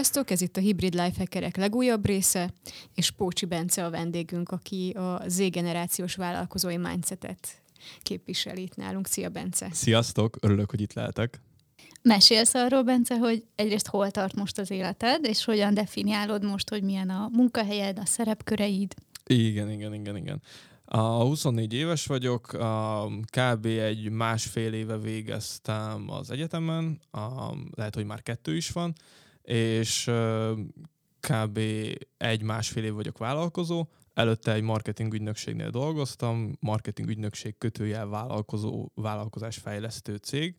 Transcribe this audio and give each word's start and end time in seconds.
Sziasztok, 0.00 0.30
ez 0.30 0.40
itt 0.40 0.56
a 0.56 0.60
Hybrid 0.60 0.94
Life 0.94 1.14
Hackerek 1.18 1.56
legújabb 1.56 2.06
része, 2.06 2.52
és 2.94 3.10
Pócsi 3.10 3.46
Bence 3.46 3.84
a 3.84 3.90
vendégünk, 3.90 4.48
aki 4.48 4.90
a 4.90 5.22
Z-generációs 5.26 6.14
vállalkozói 6.14 6.76
mindsetet 6.76 7.62
képviseli 8.02 8.62
itt 8.62 8.76
nálunk. 8.76 9.06
Szia, 9.06 9.28
Bence! 9.28 9.68
Sziasztok, 9.72 10.36
örülök, 10.40 10.70
hogy 10.70 10.80
itt 10.80 10.92
lehetek. 10.92 11.40
Mesélsz 12.02 12.54
arról, 12.54 12.82
Bence, 12.82 13.18
hogy 13.18 13.44
egyrészt 13.54 13.86
hol 13.86 14.10
tart 14.10 14.34
most 14.34 14.58
az 14.58 14.70
életed, 14.70 15.24
és 15.24 15.44
hogyan 15.44 15.74
definiálod 15.74 16.44
most, 16.44 16.68
hogy 16.68 16.82
milyen 16.82 17.10
a 17.10 17.28
munkahelyed, 17.32 17.98
a 17.98 18.06
szerepköreid? 18.06 18.94
Igen, 19.26 19.70
igen, 19.70 19.94
igen, 19.94 20.16
igen. 20.16 20.42
A 20.84 21.22
24 21.22 21.72
éves 21.72 22.06
vagyok, 22.06 22.52
a 22.52 23.06
kb. 23.24 23.66
egy 23.66 24.10
másfél 24.10 24.72
éve 24.72 24.98
végeztem 24.98 26.10
az 26.10 26.30
egyetemen, 26.30 27.00
a, 27.10 27.54
lehet, 27.74 27.94
hogy 27.94 28.04
már 28.04 28.22
kettő 28.22 28.56
is 28.56 28.70
van, 28.70 28.94
és 29.50 30.10
kb. 31.20 31.60
egy-másfél 32.16 32.84
év 32.84 32.92
vagyok 32.92 33.18
vállalkozó, 33.18 33.86
előtte 34.14 34.52
egy 34.52 34.62
marketing 34.62 35.14
ügynökségnél 35.14 35.70
dolgoztam, 35.70 36.56
marketing 36.60 37.08
ügynökség 37.08 37.58
kötőjel 37.58 38.06
vállalkozó, 38.06 38.90
vállalkozás 38.94 39.56
fejlesztő 39.56 40.16
cég, 40.16 40.56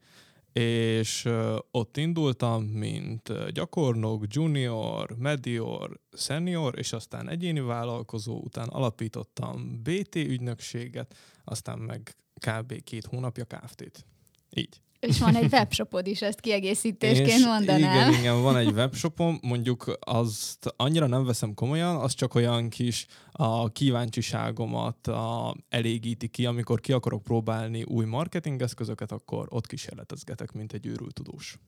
és 0.54 1.30
ott 1.72 1.98
indultam, 1.98 2.64
mint 2.64 3.52
gyakornok, 3.52 4.24
junior, 4.28 5.16
medior, 5.18 6.00
senior, 6.14 6.78
és 6.78 6.94
aztán 6.94 7.30
egyéni 7.30 7.60
vállalkozó, 7.60 8.42
után 8.44 8.68
alapítottam 8.68 9.82
BT 9.84 10.16
ügynökséget, 10.16 11.16
aztán 11.44 11.80
meg 11.80 12.16
kb. 12.34 12.84
két 12.84 13.06
hónapja 13.06 13.46
Kft-t. 13.46 14.06
Így. 14.50 14.82
És 15.02 15.20
van 15.20 15.36
egy 15.36 15.54
webshopod 15.54 16.08
is, 16.08 16.22
ezt 16.22 16.40
kiegészítésként 16.40 17.46
mondanám. 17.46 18.10
Igen, 18.10 18.20
igen, 18.20 18.42
van 18.42 18.58
egy 18.58 18.72
webshopom, 18.72 19.40
mondjuk 19.42 19.98
azt 20.00 20.74
annyira 20.78 21.08
nem 21.08 21.26
veszem 21.26 21.54
komolyan, 21.54 21.96
az 21.96 22.14
csak 22.14 22.36
olyan 22.36 22.70
kis 22.70 23.06
a 23.32 23.72
kíváncsiságomat 23.72 25.08
a, 25.08 25.56
elégíti 25.70 26.28
ki, 26.28 26.46
amikor 26.46 26.80
ki 26.80 26.92
akarok 26.92 27.24
próbálni 27.24 27.84
új 27.84 28.06
marketingeszközöket, 28.06 29.12
akkor 29.12 29.48
ott 29.50 29.68
kísérletezgetek, 29.68 30.52
mint 30.52 30.74
egy 30.74 30.86
őrült 30.86 31.14
tudós. 31.14 31.60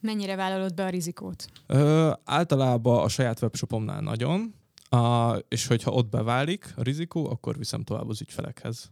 Mennyire 0.00 0.36
vállalod 0.36 0.74
be 0.74 0.84
a 0.84 0.88
rizikót? 0.88 1.46
Ö, 1.66 2.10
általában 2.24 3.02
a 3.02 3.08
saját 3.08 3.42
webshopomnál 3.42 4.00
nagyon, 4.00 4.54
a, 4.88 5.36
és 5.48 5.66
hogyha 5.66 5.90
ott 5.90 6.08
beválik 6.08 6.72
a 6.76 6.82
rizikó, 6.82 7.30
akkor 7.30 7.58
viszem 7.58 7.82
tovább 7.82 8.08
az 8.08 8.20
ügyfelekhez 8.20 8.90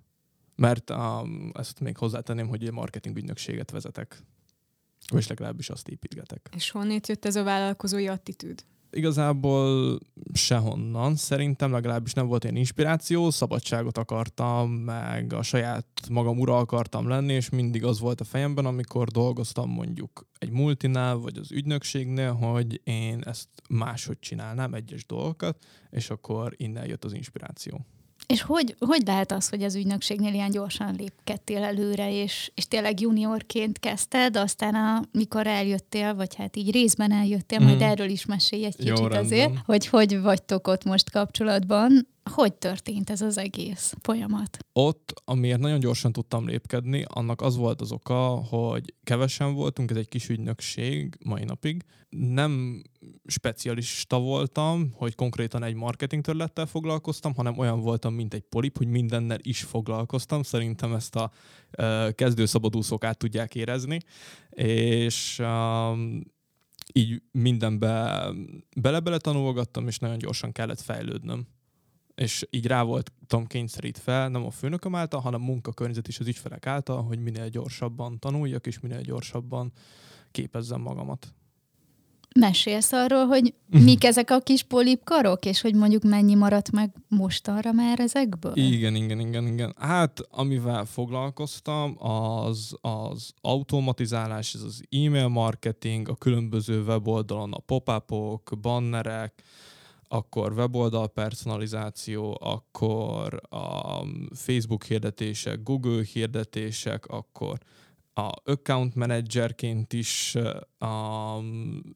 mert 0.59 0.91
um, 0.91 1.51
ezt 1.55 1.81
még 1.81 1.97
hozzátenném, 1.97 2.49
hogy 2.49 2.73
marketing 2.73 3.17
ügynökséget 3.17 3.71
vezetek. 3.71 4.23
És 5.17 5.27
legalábbis 5.27 5.71
azt 5.71 5.89
építgetek. 5.89 6.49
És 6.57 6.71
honnét 6.71 7.09
jött 7.09 7.25
ez 7.25 7.37
a 7.37 7.43
vállalkozói 7.43 8.09
attitűd? 8.09 8.65
Igazából 8.91 9.99
sehonnan. 10.33 11.17
Szerintem 11.17 11.73
legalábbis 11.73 12.13
nem 12.13 12.27
volt 12.27 12.45
ilyen 12.45 12.57
inspiráció, 12.57 13.31
szabadságot 13.31 13.99
akartam, 13.99 14.71
meg 14.71 15.33
a 15.33 15.43
saját 15.43 15.87
magam 16.11 16.39
ura 16.39 16.57
akartam 16.57 17.09
lenni, 17.09 17.33
és 17.33 17.49
mindig 17.49 17.85
az 17.85 18.01
volt 18.01 18.21
a 18.21 18.25
fejemben, 18.25 18.67
amikor 18.67 19.09
dolgoztam 19.09 19.71
mondjuk 19.71 20.27
egy 20.39 20.51
multinál, 20.51 21.17
vagy 21.17 21.39
az 21.39 21.53
ügynökségnél, 21.53 22.33
hogy 22.33 22.81
én 22.85 23.23
ezt 23.23 23.49
máshogy 23.69 24.19
csinálnám, 24.19 24.75
egyes 24.75 25.07
dolgokat, 25.07 25.65
és 25.91 26.11
akkor 26.11 26.55
innen 26.57 26.87
jött 26.87 27.05
az 27.05 27.13
inspiráció. 27.13 27.87
És 28.33 28.43
hogy, 28.43 28.75
hogy 28.79 29.03
lehet 29.07 29.33
az, 29.33 29.49
hogy 29.49 29.63
az 29.63 29.75
ügynökségnél 29.75 30.33
ilyen 30.33 30.51
gyorsan 30.51 30.95
lépkedtél 30.99 31.63
előre, 31.63 32.13
és, 32.13 32.51
és 32.55 32.69
tényleg 32.69 33.01
juniorként 33.01 33.79
kezdted, 33.79 34.37
aztán 34.37 34.75
amikor 35.15 35.47
eljöttél, 35.47 36.15
vagy 36.15 36.35
hát 36.35 36.57
így 36.57 36.73
részben 36.73 37.13
eljöttél, 37.13 37.61
mm. 37.61 37.65
majd 37.65 37.81
erről 37.81 38.09
is 38.09 38.27
mesélj 38.27 38.65
egy 38.65 38.77
kicsit 38.77 38.99
Jó, 38.99 39.05
azért, 39.05 39.53
hogy 39.65 39.87
hogy 39.87 40.21
vagytok 40.21 40.67
ott 40.67 40.85
most 40.85 41.11
kapcsolatban, 41.11 42.09
hogy 42.29 42.55
történt 42.55 43.11
ez 43.11 43.21
az 43.21 43.39
egész 43.39 43.95
folyamat? 44.01 44.59
Ott, 44.73 45.23
amiért 45.25 45.61
nagyon 45.61 45.81
gyorsan 45.81 46.13
tudtam 46.13 46.47
lépkedni, 46.47 47.05
annak 47.09 47.41
az 47.41 47.57
volt 47.57 47.81
az 47.81 47.93
oka, 47.93 48.19
hogy 48.29 48.95
kevesen 49.03 49.55
voltunk, 49.55 49.91
ez 49.91 49.97
egy 49.97 50.09
kis 50.09 50.29
ügynökség 50.29 51.17
mai 51.25 51.45
napig. 51.45 51.85
Nem 52.09 52.83
specialista 53.27 54.19
voltam, 54.19 54.93
hogy 54.95 55.15
konkrétan 55.15 55.63
egy 55.63 55.75
marketing 55.75 56.23
területtel 56.23 56.67
foglalkoztam, 56.67 57.35
hanem 57.35 57.59
olyan 57.59 57.81
voltam, 57.81 58.15
mint 58.15 58.35
egy 58.35 58.45
polip, 58.49 58.77
hogy 58.77 58.89
mindennel 58.89 59.39
is 59.43 59.63
foglalkoztam. 59.63 60.43
Szerintem 60.43 60.95
ezt 60.95 61.17
a 61.17 61.31
uh, 61.79 62.11
kezdőszabadúszók 62.11 63.05
át 63.05 63.19
tudják 63.19 63.55
érezni. 63.55 63.99
És 64.51 65.39
um, 65.39 66.21
így 66.93 67.23
mindenbe 67.31 68.25
bele-bele 68.77 69.19
tanulgattam, 69.19 69.87
és 69.87 69.99
nagyon 69.99 70.19
gyorsan 70.19 70.53
kellett 70.53 70.81
fejlődnöm 70.81 71.47
és 72.19 72.47
így 72.51 72.67
rá 72.67 72.83
voltam 72.83 73.47
kényszerítve, 73.47 74.29
nem 74.29 74.45
a 74.45 74.51
főnököm 74.51 74.95
által, 74.95 75.21
hanem 75.21 75.43
a 75.43 75.45
munkakörnyezet 75.45 76.09
is 76.09 76.19
az 76.19 76.27
ügyfelek 76.27 76.67
által, 76.67 77.03
hogy 77.03 77.19
minél 77.19 77.49
gyorsabban 77.49 78.19
tanuljak, 78.19 78.67
és 78.67 78.81
minél 78.81 79.01
gyorsabban 79.01 79.73
képezzem 80.31 80.81
magamat. 80.81 81.33
Mesélsz 82.35 82.93
arról, 82.93 83.27
hogy 83.27 83.55
mik 83.71 84.05
ezek 84.05 84.31
a 84.31 84.39
kis 84.39 84.63
polipkarok, 84.63 85.45
és 85.45 85.61
hogy 85.61 85.75
mondjuk 85.75 86.03
mennyi 86.03 86.35
maradt 86.35 86.71
meg 86.71 86.91
mostanra 87.09 87.73
már 87.73 88.01
ezekből? 88.01 88.53
Igen, 88.55 88.95
igen, 88.95 89.21
igen, 89.21 89.47
igen. 89.47 89.75
Hát, 89.79 90.21
amivel 90.31 90.85
foglalkoztam, 90.85 91.97
az 91.99 92.75
az 92.81 93.33
automatizálás, 93.41 94.55
ez 94.55 94.63
az 94.63 94.83
e-mail 94.91 95.29
marketing, 95.29 96.09
a 96.09 96.15
különböző 96.15 96.83
weboldalon 96.83 97.53
a 97.53 97.59
pop-upok, 97.59 98.53
bannerek, 98.61 99.43
akkor 100.09 100.53
weboldal 100.53 101.09
personalizáció, 101.09 102.39
akkor 102.41 103.41
a 103.49 104.05
Facebook 104.33 104.85
hirdetések, 104.85 105.63
Google 105.63 106.03
hirdetések, 106.13 107.07
akkor 107.07 107.59
a 108.15 108.33
account 108.45 108.95
managerként 108.95 109.93
is 109.93 110.37
a, 110.79 111.39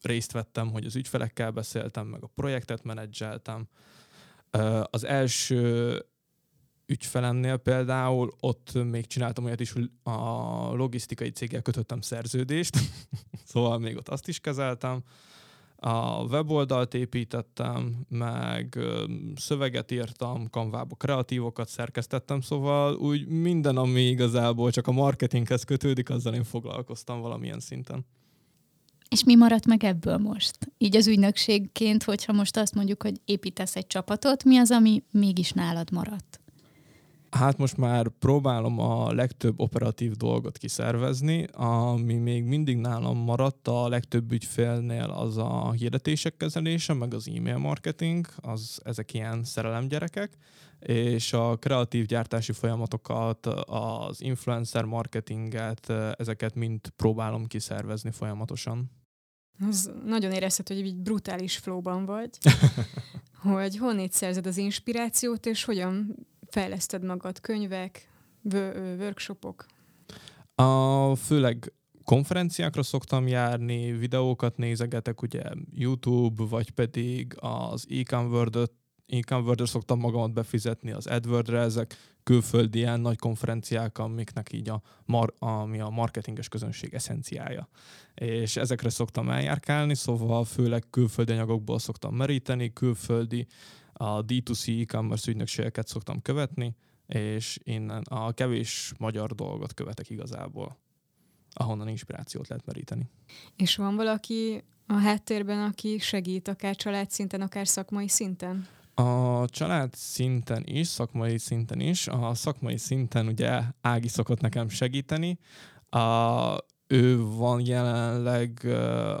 részt 0.01 0.31
vettem, 0.31 0.71
hogy 0.71 0.85
az 0.85 0.95
ügyfelekkel 0.95 1.51
beszéltem, 1.51 2.07
meg 2.07 2.23
a 2.23 2.31
projektet 2.35 2.83
menedzseltem. 2.83 3.67
Az 4.83 5.03
első 5.03 5.99
ügyfelemnél 6.85 7.57
például 7.57 8.33
ott 8.39 8.73
még 8.73 9.05
csináltam 9.05 9.45
olyat 9.45 9.59
is, 9.59 9.71
hogy 9.71 9.89
a 10.03 10.13
logisztikai 10.73 11.29
céggel 11.29 11.61
kötöttem 11.61 12.01
szerződést, 12.01 12.77
szóval 13.51 13.79
még 13.79 13.97
ott 13.97 14.09
azt 14.09 14.27
is 14.27 14.39
kezeltem 14.39 15.03
a 15.85 16.23
weboldalt 16.29 16.93
építettem, 16.93 18.05
meg 18.09 18.77
szöveget 19.35 19.91
írtam, 19.91 20.49
kanvába 20.49 20.95
kreatívokat 20.95 21.67
szerkesztettem, 21.67 22.41
szóval 22.41 22.95
úgy 22.95 23.27
minden, 23.27 23.77
ami 23.77 24.01
igazából 24.01 24.71
csak 24.71 24.87
a 24.87 24.91
marketinghez 24.91 25.63
kötődik, 25.63 26.09
azzal 26.09 26.33
én 26.33 26.43
foglalkoztam 26.43 27.21
valamilyen 27.21 27.59
szinten. 27.59 28.05
És 29.09 29.23
mi 29.23 29.35
maradt 29.35 29.65
meg 29.65 29.83
ebből 29.83 30.17
most? 30.17 30.57
Így 30.77 30.95
az 30.95 31.07
ügynökségként, 31.07 32.03
hogyha 32.03 32.33
most 32.33 32.57
azt 32.57 32.75
mondjuk, 32.75 33.03
hogy 33.03 33.21
építesz 33.25 33.75
egy 33.75 33.87
csapatot, 33.87 34.43
mi 34.43 34.57
az, 34.57 34.71
ami 34.71 35.03
mégis 35.11 35.51
nálad 35.51 35.91
maradt? 35.91 36.42
Hát 37.33 37.57
most 37.57 37.77
már 37.77 38.07
próbálom 38.07 38.79
a 38.79 39.13
legtöbb 39.13 39.59
operatív 39.59 40.11
dolgot 40.11 40.57
kiszervezni, 40.57 41.47
ami 41.51 42.13
még 42.13 42.43
mindig 42.43 42.77
nálam 42.77 43.17
maradt 43.17 43.67
a 43.67 43.87
legtöbb 43.87 44.31
ügyfélnél 44.31 45.03
az 45.03 45.37
a 45.37 45.71
hirdetések 45.71 46.37
kezelése, 46.37 46.93
meg 46.93 47.13
az 47.13 47.29
e-mail 47.35 47.57
marketing, 47.57 48.27
az, 48.35 48.81
ezek 48.83 49.13
ilyen 49.13 49.43
szerelemgyerekek, 49.43 50.37
és 50.79 51.33
a 51.33 51.57
kreatív 51.57 52.05
gyártási 52.05 52.51
folyamatokat, 52.51 53.45
az 53.65 54.21
influencer 54.21 54.83
marketinget, 54.83 55.89
ezeket 56.17 56.55
mind 56.55 56.79
próbálom 56.95 57.45
kiszervezni 57.45 58.11
folyamatosan. 58.11 58.91
Az 59.67 59.91
nagyon 60.05 60.31
érezhető, 60.31 60.75
hogy 60.75 60.85
egy 60.85 60.95
brutális 60.95 61.57
flowban 61.57 62.05
vagy. 62.05 62.29
hogy 63.53 63.77
honnét 63.77 64.11
szerzed 64.11 64.45
az 64.45 64.57
inspirációt, 64.57 65.45
és 65.45 65.63
hogyan 65.63 66.15
fejleszted 66.53 67.03
magad? 67.03 67.39
Könyvek, 67.39 68.09
workshopok? 68.99 69.65
A, 70.55 71.15
főleg 71.15 71.73
konferenciákra 72.03 72.83
szoktam 72.83 73.27
járni, 73.27 73.91
videókat 73.91 74.57
nézegetek, 74.57 75.21
ugye 75.21 75.43
YouTube, 75.71 76.43
vagy 76.43 76.69
pedig 76.71 77.35
az 77.39 77.85
e-convert 77.89 79.61
e 79.61 79.65
szoktam 79.65 79.99
magamat 79.99 80.33
befizetni, 80.33 80.91
az 80.91 81.07
AdWord-re, 81.07 81.59
ezek 81.59 81.95
külföldi 82.23 82.77
ilyen 82.77 82.99
nagy 82.99 83.17
konferenciák, 83.17 83.97
amiknek 83.97 84.53
így 84.53 84.69
a, 84.69 84.81
mar, 85.05 85.33
ami 85.39 85.79
a 85.79 85.89
marketinges 85.89 86.47
közönség 86.47 86.93
eszenciája. 86.93 87.69
És 88.13 88.57
ezekre 88.57 88.89
szoktam 88.89 89.29
eljárkálni, 89.29 89.95
szóval 89.95 90.45
főleg 90.45 90.83
külföldi 90.89 91.31
anyagokból 91.31 91.79
szoktam 91.79 92.15
meríteni, 92.15 92.73
külföldi 92.73 93.47
a 94.03 94.25
D2C 94.25 94.81
e-commerce 94.81 95.31
ügynökségeket 95.31 95.87
szoktam 95.87 96.21
követni, 96.21 96.75
és 97.07 97.59
innen 97.63 98.01
a 98.01 98.31
kevés 98.31 98.93
magyar 98.97 99.31
dolgot 99.31 99.73
követek 99.73 100.09
igazából, 100.09 100.77
ahonnan 101.53 101.87
inspirációt 101.87 102.47
lehet 102.47 102.65
meríteni. 102.65 103.09
És 103.55 103.75
van 103.75 103.95
valaki, 103.95 104.63
a 104.87 104.93
háttérben, 104.93 105.59
aki 105.59 105.97
segít 105.99 106.47
akár 106.47 106.75
család 106.75 107.11
szinten, 107.11 107.41
akár 107.41 107.67
szakmai 107.67 108.07
szinten? 108.07 108.67
A 108.93 109.45
család 109.49 109.93
szinten 109.93 110.63
is, 110.65 110.87
szakmai 110.87 111.37
szinten 111.37 111.79
is. 111.79 112.07
A 112.07 112.33
szakmai 112.33 112.77
szinten 112.77 113.27
ugye 113.27 113.61
Ági 113.81 114.07
szokott 114.07 114.39
nekem 114.39 114.69
segíteni. 114.69 115.39
A, 115.89 116.57
ő 116.87 117.21
van 117.21 117.65
jelenleg 117.65 118.65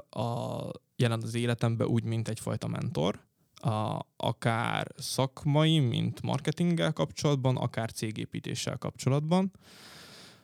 a, 0.09 0.69
jelen 0.95 1.21
az 1.21 1.35
életemben 1.35 1.87
úgy, 1.87 2.03
mint 2.03 2.27
egyfajta 2.27 2.67
mentor. 2.67 3.19
A, 3.63 4.05
akár 4.17 4.87
szakmai, 4.97 5.79
mint 5.79 6.21
marketinggel 6.21 6.93
kapcsolatban, 6.93 7.57
akár 7.57 7.91
cégépítéssel 7.91 8.77
kapcsolatban. 8.77 9.51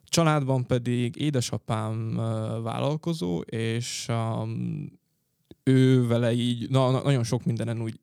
Családban 0.03 0.65
pedig 0.65 1.15
édesapám 1.15 2.15
vállalkozó, 2.63 3.39
és 3.39 4.05
um, 4.09 4.99
ő 5.63 6.07
vele 6.07 6.33
így, 6.33 6.69
na, 6.69 6.91
na, 6.91 7.01
nagyon 7.01 7.23
sok 7.23 7.43
mindenen 7.43 7.81
úgy 7.81 7.99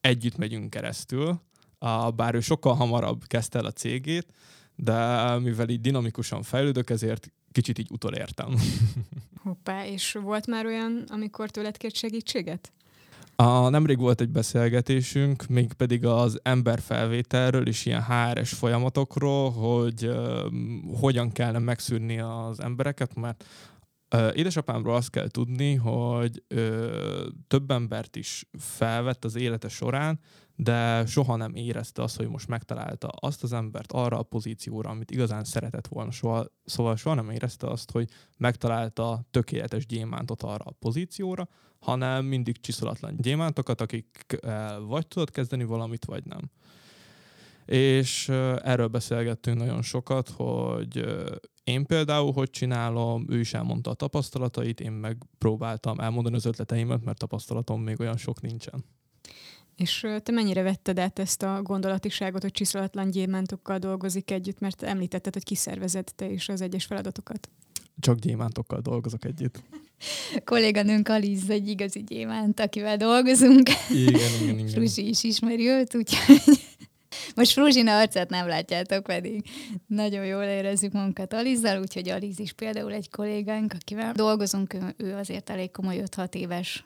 együtt 0.00 0.36
megyünk 0.36 0.70
keresztül, 0.70 1.40
a, 1.78 2.10
bár 2.10 2.34
ő 2.34 2.40
sokkal 2.40 2.74
hamarabb 2.74 3.26
kezdte 3.26 3.58
el 3.58 3.64
a 3.64 3.72
cégét, 3.72 4.26
de 4.74 5.38
mivel 5.38 5.68
így 5.68 5.80
dinamikusan 5.80 6.42
fejlődök, 6.42 6.90
ezért 6.90 7.32
kicsit 7.52 7.78
így 7.78 7.90
utolértem. 7.90 8.54
Hoppá, 9.42 9.86
és 9.86 10.12
volt 10.12 10.46
már 10.46 10.66
olyan, 10.66 11.04
amikor 11.08 11.50
tőled 11.50 11.76
kért 11.76 11.94
segítséget? 11.94 12.72
A, 13.38 13.68
nemrég 13.68 13.98
volt 13.98 14.20
egy 14.20 14.28
beszélgetésünk, 14.28 15.46
még 15.46 15.72
pedig 15.72 16.06
az 16.06 16.40
emberfelvételről 16.42 17.66
és 17.66 17.86
ilyen 17.86 18.04
HRS 18.04 18.52
folyamatokról, 18.52 19.50
hogy 19.50 20.06
uh, 20.06 20.98
hogyan 21.00 21.32
kellene 21.32 21.58
megszűrni 21.58 22.18
az 22.18 22.60
embereket, 22.60 23.14
mert 23.14 23.44
uh, 24.14 24.30
édesapámról 24.34 24.94
azt 24.94 25.10
kell 25.10 25.28
tudni, 25.28 25.74
hogy 25.74 26.42
uh, 26.54 27.26
több 27.48 27.70
embert 27.70 28.16
is 28.16 28.48
felvett 28.58 29.24
az 29.24 29.36
élete 29.36 29.68
során, 29.68 30.20
de 30.56 31.06
soha 31.06 31.36
nem 31.36 31.54
érezte 31.54 32.02
azt, 32.02 32.16
hogy 32.16 32.28
most 32.28 32.48
megtalálta 32.48 33.08
azt 33.08 33.42
az 33.42 33.52
embert 33.52 33.92
arra 33.92 34.18
a 34.18 34.22
pozícióra, 34.22 34.90
amit 34.90 35.10
igazán 35.10 35.44
szeretett 35.44 35.86
volna. 35.86 36.10
Soha, 36.10 36.46
szóval 36.64 36.96
soha 36.96 37.14
nem 37.14 37.30
érezte 37.30 37.66
azt, 37.66 37.90
hogy 37.90 38.08
megtalálta 38.36 39.26
tökéletes 39.30 39.86
gyémántot 39.86 40.42
arra 40.42 40.64
a 40.64 40.76
pozícióra, 40.78 41.48
hanem 41.78 42.24
mindig 42.24 42.60
csiszolatlan 42.60 43.16
gyémántokat, 43.16 43.80
akik 43.80 44.36
vagy 44.86 45.06
tudod 45.06 45.30
kezdeni 45.30 45.64
valamit, 45.64 46.04
vagy 46.04 46.24
nem. 46.24 46.50
És 47.64 48.28
erről 48.62 48.88
beszélgettünk 48.88 49.58
nagyon 49.58 49.82
sokat, 49.82 50.28
hogy 50.28 51.04
én 51.64 51.86
például 51.86 52.32
hogy 52.32 52.50
csinálom, 52.50 53.26
ő 53.28 53.38
is 53.38 53.54
elmondta 53.54 53.90
a 53.90 53.94
tapasztalatait, 53.94 54.80
én 54.80 54.92
meg 54.92 55.22
próbáltam 55.38 56.00
elmondani 56.00 56.36
az 56.36 56.44
ötleteimet, 56.44 57.04
mert 57.04 57.18
tapasztalatom 57.18 57.82
még 57.82 58.00
olyan 58.00 58.16
sok 58.16 58.40
nincsen. 58.40 58.84
És 59.76 60.06
te 60.22 60.32
mennyire 60.32 60.62
vetted 60.62 60.98
át 60.98 61.18
ezt 61.18 61.42
a 61.42 61.62
gondolatiságot, 61.62 62.42
hogy 62.42 62.52
csiszolatlan 62.52 63.10
gyémántokkal 63.10 63.78
dolgozik 63.78 64.30
együtt, 64.30 64.58
mert 64.58 64.82
említetted, 64.82 65.32
hogy 65.32 65.44
kiszervezed 65.44 66.12
te 66.14 66.30
is 66.30 66.48
az 66.48 66.60
egyes 66.60 66.84
feladatokat? 66.84 67.48
Csak 68.00 68.18
gyémántokkal 68.18 68.80
dolgozok 68.80 69.24
együtt. 69.24 69.62
A 70.34 70.40
kolléganőnk 70.44 71.08
Aliz 71.08 71.50
egy 71.50 71.68
igazi 71.68 72.02
gyémánt, 72.02 72.60
akivel 72.60 72.96
dolgozunk. 72.96 73.68
Igen, 73.90 74.20
igen, 74.42 74.58
igen. 74.58 74.68
Fruzsi 74.74 75.08
is 75.08 75.24
ismeri 75.24 75.68
őt, 75.68 75.94
úgyhogy 75.94 76.40
most 77.36 77.52
Fruzsina 77.52 77.98
arcát 77.98 78.30
nem 78.30 78.46
látjátok, 78.46 79.02
pedig 79.02 79.44
nagyon 79.86 80.24
jól 80.24 80.42
érezzük 80.42 80.92
magunkat 80.92 81.32
Alizzal, 81.32 81.80
úgyhogy 81.80 82.08
Aliz 82.08 82.38
is 82.38 82.52
például 82.52 82.92
egy 82.92 83.10
kollégánk, 83.10 83.72
akivel 83.80 84.12
dolgozunk, 84.12 84.76
ő 84.96 85.14
azért 85.14 85.50
elég 85.50 85.70
komoly 85.70 86.02
5-6 86.16 86.34
éves 86.34 86.84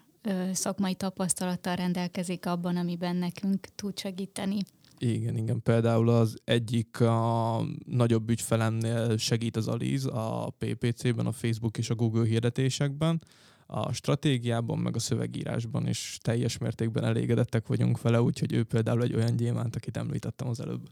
szakmai 0.52 0.94
tapasztalattal 0.94 1.76
rendelkezik 1.76 2.46
abban, 2.46 2.76
amiben 2.76 3.16
nekünk 3.16 3.66
tud 3.74 3.98
segíteni. 3.98 4.58
Igen, 4.98 5.36
igen. 5.36 5.62
Például 5.62 6.08
az 6.08 6.36
egyik 6.44 7.00
a 7.00 7.62
nagyobb 7.86 8.30
ügyfelemnél 8.30 9.16
segít 9.16 9.56
az 9.56 9.68
Aliz 9.68 10.06
a 10.06 10.54
PPC-ben, 10.58 11.26
a 11.26 11.32
Facebook 11.32 11.78
és 11.78 11.90
a 11.90 11.94
Google 11.94 12.26
hirdetésekben, 12.26 13.22
a 13.66 13.92
stratégiában, 13.92 14.78
meg 14.78 14.96
a 14.96 14.98
szövegírásban 14.98 15.88
is 15.88 16.18
teljes 16.22 16.58
mértékben 16.58 17.04
elégedettek 17.04 17.66
vagyunk 17.66 18.00
vele, 18.00 18.22
úgyhogy 18.22 18.52
ő 18.52 18.64
például 18.64 19.02
egy 19.02 19.14
olyan 19.14 19.36
gyémánt, 19.36 19.76
akit 19.76 19.96
említettem 19.96 20.48
az 20.48 20.60
előbb. 20.60 20.88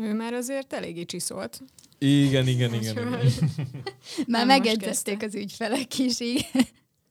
Ő 0.00 0.14
már 0.14 0.32
azért 0.32 0.72
eléggé 0.72 1.04
csiszolt. 1.04 1.62
Igen, 1.98 2.46
igen, 2.46 2.74
igen. 2.74 2.96
igen. 2.98 3.50
már 4.26 4.46
megegyezték 4.46 5.22
az 5.22 5.34
ügyfelek 5.34 5.98
is, 5.98 6.20
igen. 6.20 6.66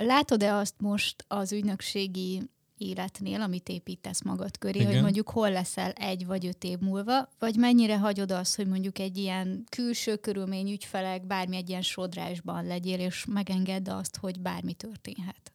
Látod-e 0.06 0.56
azt 0.56 0.75
most 0.77 1.25
az 1.27 1.51
ügynökségi 1.51 2.42
életnél, 2.77 3.42
amit 3.42 3.69
építesz 3.69 4.21
magad 4.21 4.57
köré, 4.57 4.80
Igen. 4.80 4.92
hogy 4.92 5.01
mondjuk 5.01 5.30
hol 5.30 5.51
leszel 5.51 5.92
egy 5.92 6.25
vagy 6.25 6.45
öt 6.45 6.63
év 6.63 6.80
múlva, 6.80 7.30
vagy 7.39 7.56
mennyire 7.56 7.98
hagyod 7.98 8.31
azt, 8.31 8.56
hogy 8.56 8.68
mondjuk 8.68 9.00
egy 9.00 9.18
ilyen 9.18 9.63
külső 9.69 10.15
körülmény 10.15 10.71
ügyfelek 10.71 11.27
bármi 11.27 11.56
egy 11.56 11.69
ilyen 11.69 11.81
sodrásban 11.81 12.65
legyél, 12.65 13.00
és 13.00 13.25
megengedd 13.25 13.89
azt, 13.89 14.18
hogy 14.18 14.39
bármi 14.39 14.74
történhet? 14.74 15.51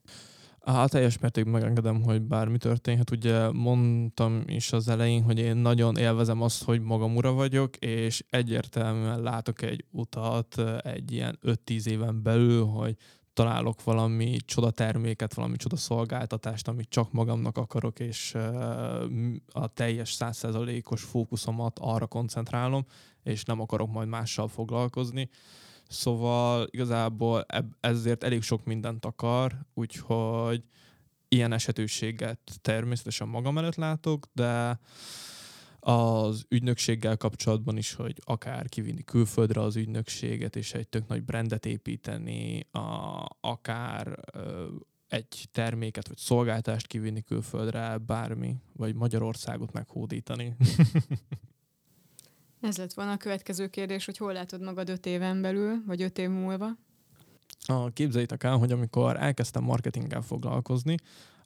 Hát 0.65 0.91
teljes 0.91 1.19
mértékben 1.19 1.53
megengedem, 1.53 2.03
hogy 2.03 2.23
bármi 2.23 2.59
történhet. 2.59 3.11
Ugye 3.11 3.51
mondtam 3.51 4.43
is 4.47 4.73
az 4.73 4.89
elején, 4.89 5.23
hogy 5.23 5.39
én 5.39 5.57
nagyon 5.57 5.97
élvezem 5.97 6.43
azt, 6.43 6.65
hogy 6.65 6.81
magam 6.81 7.17
ura 7.17 7.33
vagyok, 7.33 7.77
és 7.77 8.25
egyértelműen 8.31 9.21
látok 9.21 9.63
egy 9.63 9.85
utat 9.91 10.59
egy 10.83 11.13
ilyen 11.13 11.39
5-10 11.43 11.87
éven 11.87 12.23
belül, 12.23 12.65
hogy 12.65 12.97
találok 13.37 13.85
valami 13.85 14.37
csoda 14.45 14.71
terméket, 14.71 15.35
valami 15.35 15.57
csoda 15.57 15.77
szolgáltatást, 15.77 16.69
amit 16.69 16.89
csak 16.89 17.13
magamnak 17.13 17.59
akarok, 17.59 18.01
és 18.01 18.35
a 19.53 19.67
teljes 19.75 20.13
százszerzalékos 20.13 21.03
fókuszomat 21.03 21.79
arra 21.79 22.07
koncentrálom, 22.07 22.87
és 23.23 23.45
nem 23.45 23.61
akarok 23.61 23.93
majd 23.93 24.09
mással 24.09 24.49
foglalkozni. 24.49 25.29
Szóval 25.89 26.67
igazából 26.71 27.47
ezért 27.81 28.25
elég 28.25 28.43
sok 28.43 28.65
mindent 28.65 29.05
akar, 29.05 29.53
úgyhogy 29.75 30.63
ilyen 31.29 31.53
esetőséget 31.53 32.41
természetesen 32.61 33.29
magam 33.29 33.59
előtt 33.59 33.77
látok, 33.77 34.27
de 34.33 34.81
az 35.89 36.45
ügynökséggel 36.49 37.17
kapcsolatban 37.17 37.77
is, 37.77 37.95
hogy 37.95 38.21
akár 38.25 38.69
kivinni 38.69 39.05
külföldre 39.05 39.61
az 39.61 39.77
ügynökséget, 39.77 40.57
és 40.57 40.75
egy 40.75 40.89
tök 40.89 41.09
nagy 41.09 41.23
brandet 41.23 41.67
építeni, 41.67 42.67
a, 42.71 43.25
akár 43.41 44.19
ö, 44.33 44.67
egy 45.09 45.49
terméket 45.53 46.09
vagy 46.09 46.17
szolgáltást 46.17 46.87
kivinni 46.87 47.23
külföldre, 47.23 47.97
bármi, 47.97 48.57
vagy 48.73 48.95
Magyarországot 48.95 49.73
meghódítani. 49.73 50.57
Ez 52.61 52.77
lett 52.77 52.93
volna 52.93 53.13
a 53.13 53.17
következő 53.17 53.69
kérdés, 53.69 54.05
hogy 54.05 54.17
hol 54.17 54.33
látod 54.33 54.63
magad 54.63 54.89
öt 54.89 55.07
éven 55.07 55.41
belül, 55.41 55.83
vagy 55.87 56.03
öt 56.03 56.19
év 56.19 56.29
múlva? 56.29 56.69
A, 57.67 57.93
képzeljétek 57.93 58.45
el, 58.45 58.57
hogy 58.57 58.73
amikor 58.73 59.17
elkezdtem 59.17 59.65
marketinggel 59.65 60.23
foglalkozni, 60.23 60.97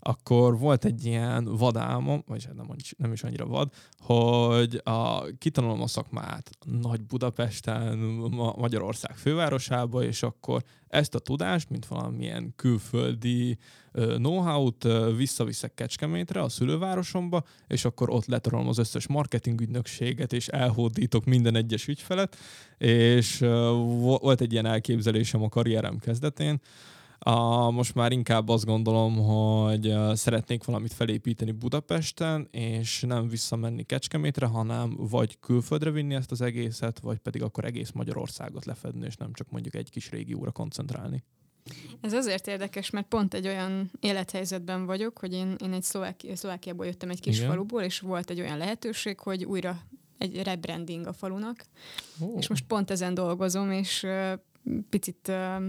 akkor 0.01 0.59
volt 0.59 0.85
egy 0.85 1.05
ilyen 1.05 1.45
vadálmom, 1.45 2.23
vagy 2.27 2.45
hát 2.45 2.55
nem, 2.55 2.67
nem 2.97 3.13
is 3.13 3.23
annyira 3.23 3.47
vad, 3.47 3.73
hogy 3.99 4.81
a, 4.85 5.25
kitanulom 5.39 5.83
a 5.83 5.87
szakmát 5.87 6.51
Nagy 6.81 7.03
Budapesten, 7.03 7.99
Ma- 8.31 8.55
Magyarország 8.59 9.17
fővárosába, 9.17 10.03
és 10.03 10.23
akkor 10.23 10.63
ezt 10.89 11.15
a 11.15 11.19
tudást, 11.19 11.71
mint 11.71 11.87
valamilyen 11.87 12.53
külföldi 12.57 13.59
know-how-t 13.93 14.87
visszaviszek 15.17 15.75
Kecskemétre, 15.75 16.43
a 16.43 16.49
szülővárosomba, 16.49 17.45
és 17.67 17.85
akkor 17.85 18.11
ott 18.11 18.27
letarolom 18.27 18.69
az 18.69 18.79
összes 18.79 19.07
marketingügynökséget, 19.07 20.33
és 20.33 20.49
elhódítok 20.49 21.25
minden 21.25 21.57
egyes 21.57 21.89
ügyfelet, 21.89 22.37
és 22.79 23.39
volt 24.21 24.41
egy 24.41 24.53
ilyen 24.53 24.67
elképzelésem 24.67 25.43
a 25.43 25.49
karrierem 25.49 25.99
kezdetén, 25.99 26.61
a, 27.23 27.71
most 27.71 27.95
már 27.95 28.13
inkább 28.13 28.49
azt 28.49 28.65
gondolom, 28.65 29.17
hogy 29.17 29.95
szeretnék 30.13 30.65
valamit 30.65 30.93
felépíteni 30.93 31.51
Budapesten, 31.53 32.49
és 32.51 33.01
nem 33.01 33.29
visszamenni 33.29 33.83
Kecskemétre, 33.83 34.47
hanem 34.47 34.97
vagy 34.97 35.39
külföldre 35.41 35.91
vinni 35.91 36.15
ezt 36.15 36.31
az 36.31 36.41
egészet, 36.41 37.01
vagy 37.01 37.19
pedig 37.19 37.43
akkor 37.43 37.65
egész 37.65 37.91
Magyarországot 37.91 38.65
lefedni, 38.65 39.07
és 39.07 39.17
nem 39.17 39.33
csak 39.33 39.51
mondjuk 39.51 39.75
egy 39.75 39.91
kis 39.91 40.11
régióra 40.11 40.51
koncentrálni. 40.51 41.25
Ez 42.01 42.13
azért 42.13 42.47
érdekes, 42.47 42.91
mert 42.91 43.07
pont 43.07 43.35
egy 43.35 43.47
olyan 43.47 43.91
élethelyzetben 44.01 44.87
vagyok, 44.87 45.19
hogy 45.19 45.33
én, 45.33 45.57
én 45.63 45.73
egy 45.73 45.83
Szlováki, 45.83 46.37
Szlovákiából 46.37 46.87
jöttem 46.87 47.11
egy 47.11 47.21
kis 47.21 47.37
Igen. 47.37 47.49
faluból, 47.49 47.83
és 47.83 48.01
volt 48.01 48.31
egy 48.31 48.41
olyan 48.41 48.59
lehetőség, 48.59 49.19
hogy 49.19 49.45
újra 49.45 49.81
egy 50.19 50.43
rebranding 50.43 51.07
a 51.07 51.13
falunak, 51.13 51.65
oh. 52.21 52.39
és 52.39 52.49
most 52.49 52.65
pont 52.67 52.91
ezen 52.91 53.15
dolgozom, 53.15 53.71
és 53.71 54.03
uh, 54.03 54.33
picit 54.91 55.29
uh, 55.29 55.65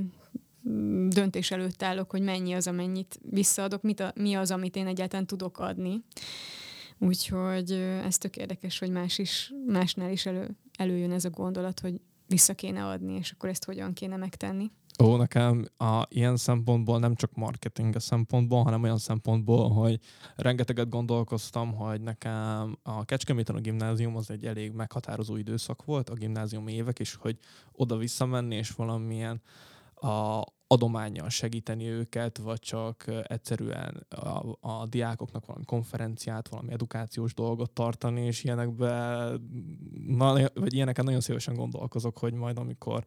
döntés 1.07 1.51
előtt 1.51 1.83
állok, 1.83 2.11
hogy 2.11 2.21
mennyi 2.21 2.53
az, 2.53 2.67
amennyit 2.67 3.19
visszaadok, 3.29 3.81
mit 3.81 3.99
a, 3.99 4.11
mi 4.15 4.33
az, 4.33 4.51
amit 4.51 4.75
én 4.75 4.87
egyáltalán 4.87 5.25
tudok 5.25 5.59
adni. 5.59 6.03
Úgyhogy 6.97 7.71
ez 8.05 8.17
tök 8.17 8.37
érdekes, 8.37 8.79
hogy 8.79 8.89
más 8.89 9.17
is, 9.17 9.53
másnál 9.67 10.11
is 10.11 10.25
elő, 10.25 10.57
előjön 10.77 11.11
ez 11.11 11.25
a 11.25 11.29
gondolat, 11.29 11.79
hogy 11.79 12.01
vissza 12.27 12.53
kéne 12.53 12.85
adni, 12.85 13.13
és 13.13 13.31
akkor 13.31 13.49
ezt 13.49 13.65
hogyan 13.65 13.93
kéne 13.93 14.17
megtenni. 14.17 14.71
Ó, 15.03 15.15
nekem 15.15 15.65
a, 15.77 16.03
ilyen 16.09 16.37
szempontból 16.37 16.99
nem 16.99 17.15
csak 17.15 17.33
marketing 17.33 17.99
szempontból, 17.99 18.63
hanem 18.63 18.83
olyan 18.83 18.97
szempontból, 18.97 19.69
hogy 19.69 19.99
rengeteget 20.35 20.89
gondolkoztam, 20.89 21.73
hogy 21.73 22.01
nekem 22.01 22.77
a 22.83 23.05
Kecskeméten 23.05 23.55
a 23.55 23.59
gimnázium 23.59 24.15
az 24.15 24.29
egy 24.29 24.45
elég 24.45 24.71
meghatározó 24.71 25.35
időszak 25.35 25.85
volt, 25.85 26.09
a 26.09 26.13
gimnázium 26.13 26.67
évek, 26.67 26.99
és 26.99 27.15
hogy 27.15 27.37
oda 27.71 27.97
visszamenni, 27.97 28.55
és 28.55 28.69
valamilyen 28.69 29.41
a 30.01 30.43
adományjal 30.67 31.29
segíteni 31.29 31.87
őket, 31.87 32.37
vagy 32.37 32.59
csak 32.59 33.05
egyszerűen 33.23 34.05
a, 34.09 34.57
a 34.59 34.85
diákoknak 34.85 35.45
valami 35.45 35.65
konferenciát, 35.65 36.47
valami 36.47 36.71
edukációs 36.71 37.33
dolgot 37.33 37.71
tartani, 37.71 38.25
és 38.25 38.43
ilyenekbe, 38.43 39.25
na, 40.07 40.33
vagy 40.53 40.73
ilyeneken 40.73 41.05
nagyon 41.05 41.21
szívesen 41.21 41.55
gondolkozok, 41.55 42.17
hogy 42.17 42.33
majd 42.33 42.57
amikor 42.57 43.05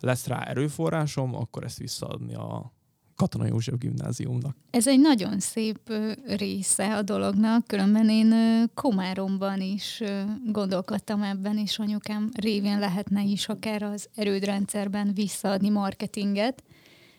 lesz 0.00 0.26
rá 0.26 0.42
erőforrásom, 0.42 1.34
akkor 1.34 1.64
ezt 1.64 1.78
visszaadni 1.78 2.34
a 2.34 2.72
Katona 3.16 3.46
József 3.46 3.78
gimnáziumnak. 3.78 4.56
Ez 4.70 4.88
egy 4.88 5.00
nagyon 5.00 5.40
szép 5.40 5.92
része 6.26 6.96
a 6.96 7.02
dolognak, 7.02 7.66
különben 7.66 8.08
én 8.08 8.34
Komáromban 8.74 9.60
is 9.60 10.02
gondolkodtam 10.46 11.22
ebben, 11.22 11.58
és 11.58 11.78
anyukám 11.78 12.30
révén 12.36 12.78
lehetne 12.78 13.22
is 13.22 13.48
akár 13.48 13.82
az 13.82 14.08
erődrendszerben 14.14 15.10
visszaadni 15.14 15.68
marketinget, 15.68 16.62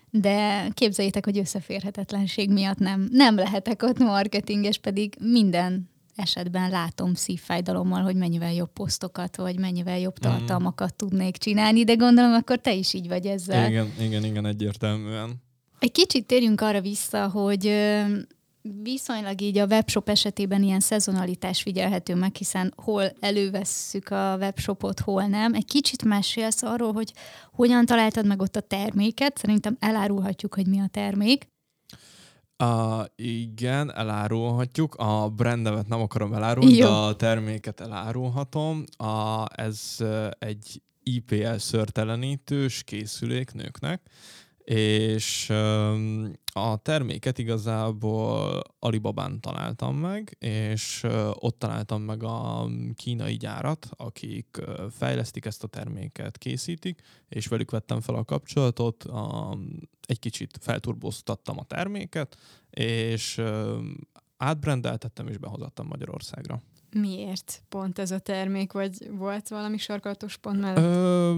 de 0.10 0.68
képzeljétek, 0.74 1.26
hogy 1.26 1.38
összeférhetetlenség 1.38 2.52
miatt 2.52 2.78
nem, 2.78 3.08
nem 3.12 3.36
lehetek 3.36 3.84
ott 3.84 4.00
marketinges, 4.00 4.78
pedig 4.78 5.16
minden 5.20 5.90
esetben 6.16 6.70
látom 6.70 7.14
szívfájdalommal, 7.14 8.02
hogy 8.02 8.16
mennyivel 8.16 8.54
jobb 8.54 8.72
posztokat, 8.74 9.36
vagy 9.36 9.60
mennyivel 9.60 10.00
jobb 10.00 10.16
mhm. 10.20 10.30
tartalmakat 10.30 10.94
mm. 10.94 11.08
tudnék 11.08 11.38
csinálni, 11.38 11.84
de 11.84 11.94
gondolom, 11.94 12.34
akkor 12.34 12.58
te 12.58 12.74
is 12.74 12.94
így 12.94 13.08
vagy 13.08 13.26
ezzel. 13.26 13.70
Igen, 13.70 13.92
igen, 14.00 14.24
igen, 14.24 14.46
egyértelműen. 14.46 15.44
Egy 15.80 15.92
kicsit 15.92 16.26
térjünk 16.26 16.62
arra 16.62 16.82
vissza, 16.82 17.28
hogy 17.28 17.74
viszonylag 18.84 19.42
így 19.42 19.58
a 19.58 19.66
webshop 19.66 20.10
esetében 20.10 20.64
ilyen 20.64 20.80
szezonalitás 20.80 21.62
figyelhető 21.62 22.16
meg, 22.16 22.36
hiszen 22.36 22.74
hol 22.76 23.12
elővesszük 23.20 24.10
a 24.10 24.36
webshopot, 24.40 25.00
hol 25.00 25.24
nem. 25.24 25.54
Egy 25.54 25.66
kicsit 25.66 26.04
mesélsz 26.04 26.64
arról, 26.64 26.94
hogy 26.94 27.14
hogyan 27.52 27.86
találtad 27.86 28.26
meg 28.26 28.42
ott 28.42 28.56
a 28.56 28.62
terméket. 28.62 29.38
Szerintem 29.38 29.78
elárulhatjuk, 29.80 30.54
hogy 30.54 30.68
mi 30.68 30.80
a 30.80 30.88
termék. 30.92 31.48
Uh, 32.64 33.06
igen, 33.16 33.96
elárulhatjuk. 33.96 34.96
A 34.96 35.30
brandemet 35.30 35.88
nem 35.88 36.02
akarom 36.02 36.34
elárulni, 36.34 36.76
Jó. 36.76 36.86
de 36.86 36.92
a 36.92 37.16
terméket 37.16 37.80
elárulhatom. 37.82 38.84
Uh, 39.00 39.46
ez 39.56 39.98
egy 40.40 40.82
IPL 41.04 41.56
szörtelenítős 41.58 42.84
készülék 42.84 43.54
nőknek, 43.54 44.02
és 44.66 45.50
a 46.54 46.78
terméket 46.82 47.38
igazából 47.38 48.62
Alibabán 48.80 49.40
találtam 49.40 49.98
meg, 49.98 50.36
és 50.40 51.04
ott 51.34 51.60
találtam 51.60 52.02
meg 52.02 52.24
a 52.24 52.68
kínai 52.96 53.36
gyárat, 53.36 53.88
akik 53.92 54.62
fejlesztik 54.92 55.46
ezt 55.46 55.64
a 55.64 55.68
terméket, 55.68 56.38
készítik, 56.38 57.02
és 57.30 57.48
velük 57.48 57.72
vettem 57.72 58.02
fel 58.02 58.16
a 58.16 58.24
kapcsolatot, 58.24 59.06
egy 60.08 60.20
kicsit 60.20 60.58
felturboztattam 60.62 61.60
a 61.60 61.64
terméket, 61.64 62.38
és 62.70 63.42
átbrendeltettem 64.38 65.28
és 65.28 65.38
behozattam 65.38 65.88
Magyarországra. 65.88 66.62
Miért 67.00 67.64
pont 67.70 68.00
ez 68.00 68.12
a 68.12 68.20
termék, 68.20 68.72
vagy 68.72 69.10
volt 69.12 69.48
valami 69.48 69.78
sarkalatos 69.78 70.38
pont 70.38 70.60
mellett? 70.60 70.84
Ö, 70.84 71.34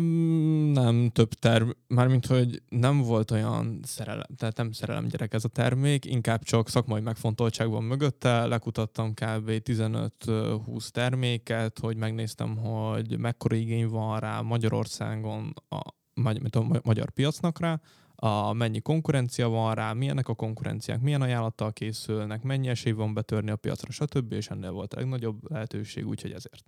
nem 0.72 1.10
több 1.10 1.34
term, 1.34 1.70
mármint, 1.88 2.26
hogy 2.26 2.62
nem 2.70 3.02
volt 3.02 3.32
olyan 3.32 3.80
szerelem, 3.84 4.26
tehát 4.38 4.58
nem 4.58 4.72
szerelem 4.72 5.08
gyerek 5.08 5.34
ez 5.34 5.44
a 5.44 5.48
termék, 5.48 6.06
inkább 6.06 6.44
csak 6.44 6.70
szakmai 6.70 7.02
megfontoltságban 7.02 7.84
mögötte, 7.84 8.46
lekutattam 8.46 9.14
kb. 9.14 9.52
15-20 9.64 10.88
terméket, 10.90 11.80
hogy 11.80 11.98
megnéztem, 11.98 12.58
hogy 12.58 13.20
mekkora 13.20 13.56
igény 13.56 13.88
van 13.88 14.20
rá 14.20 14.42
Magyarországon, 14.42 15.54
a, 15.70 15.76
a 16.16 16.80
magyar 16.84 17.10
piacnak 17.10 17.60
rá, 17.60 17.80
a 18.20 18.54
mennyi 18.54 18.80
konkurencia 18.80 19.48
van 19.48 19.76
rá, 19.76 19.94
milyenek 19.94 20.28
a 20.28 20.34
konkurenciák, 20.34 21.02
milyen 21.02 21.22
ajánlattal 21.22 21.74
készülnek, 21.74 22.44
mennyi 22.44 22.68
esély 22.68 22.92
van 22.92 23.14
betörni 23.14 23.52
a 23.52 23.56
piacra, 23.56 23.92
stb. 23.92 24.32
És 24.32 24.50
ennél 24.50 24.72
volt 24.72 24.94
a 24.94 25.00
legnagyobb 25.00 25.52
lehetőség, 25.52 26.08
úgyhogy 26.08 26.32
ezért. 26.32 26.64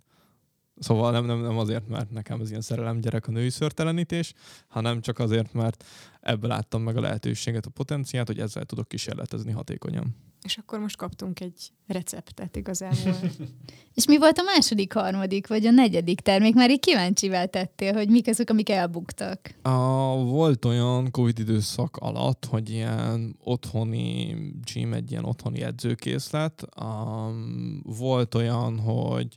Szóval 0.80 1.12
nem, 1.12 1.24
nem, 1.24 1.40
nem 1.40 1.58
azért, 1.58 1.88
mert 1.88 2.10
nekem 2.10 2.40
ez 2.40 2.48
ilyen 2.48 2.60
szerelem 2.60 3.00
gyerek 3.00 3.26
a 3.26 3.30
női 3.30 3.50
szörtelenítés, 3.50 4.34
hanem 4.68 5.00
csak 5.00 5.18
azért, 5.18 5.52
mert 5.52 5.84
ebből 6.20 6.50
láttam 6.50 6.82
meg 6.82 6.96
a 6.96 7.00
lehetőséget, 7.00 7.66
a 7.66 7.70
potenciát, 7.70 8.26
hogy 8.26 8.38
ezzel 8.38 8.64
tudok 8.64 8.88
kísérletezni 8.88 9.52
hatékonyan. 9.52 10.16
És 10.42 10.56
akkor 10.56 10.78
most 10.78 10.96
kaptunk 10.96 11.40
egy 11.40 11.72
receptet 11.86 12.56
igazából. 12.56 13.16
És 13.94 14.06
mi 14.06 14.18
volt 14.18 14.38
a 14.38 14.42
második, 14.42 14.92
harmadik, 14.92 15.46
vagy 15.46 15.66
a 15.66 15.70
negyedik 15.70 16.20
termék? 16.20 16.54
Már 16.54 16.70
így 16.70 16.80
kíváncsivel 16.80 17.48
tettél, 17.48 17.92
hogy 17.92 18.08
mik 18.08 18.28
azok, 18.28 18.50
amik 18.50 18.68
elbuktak? 18.68 19.54
A, 19.62 20.16
volt 20.16 20.64
olyan 20.64 21.10
Covid 21.10 21.38
időszak 21.38 21.96
alatt, 21.96 22.44
hogy 22.44 22.70
ilyen 22.70 23.36
otthoni 23.44 24.36
gym, 24.72 24.92
egy 24.92 25.10
ilyen 25.10 25.24
otthoni 25.24 25.62
edzőkészlet. 25.62 26.66
Um, 26.82 27.82
volt 27.84 28.34
olyan, 28.34 28.78
hogy 28.78 29.36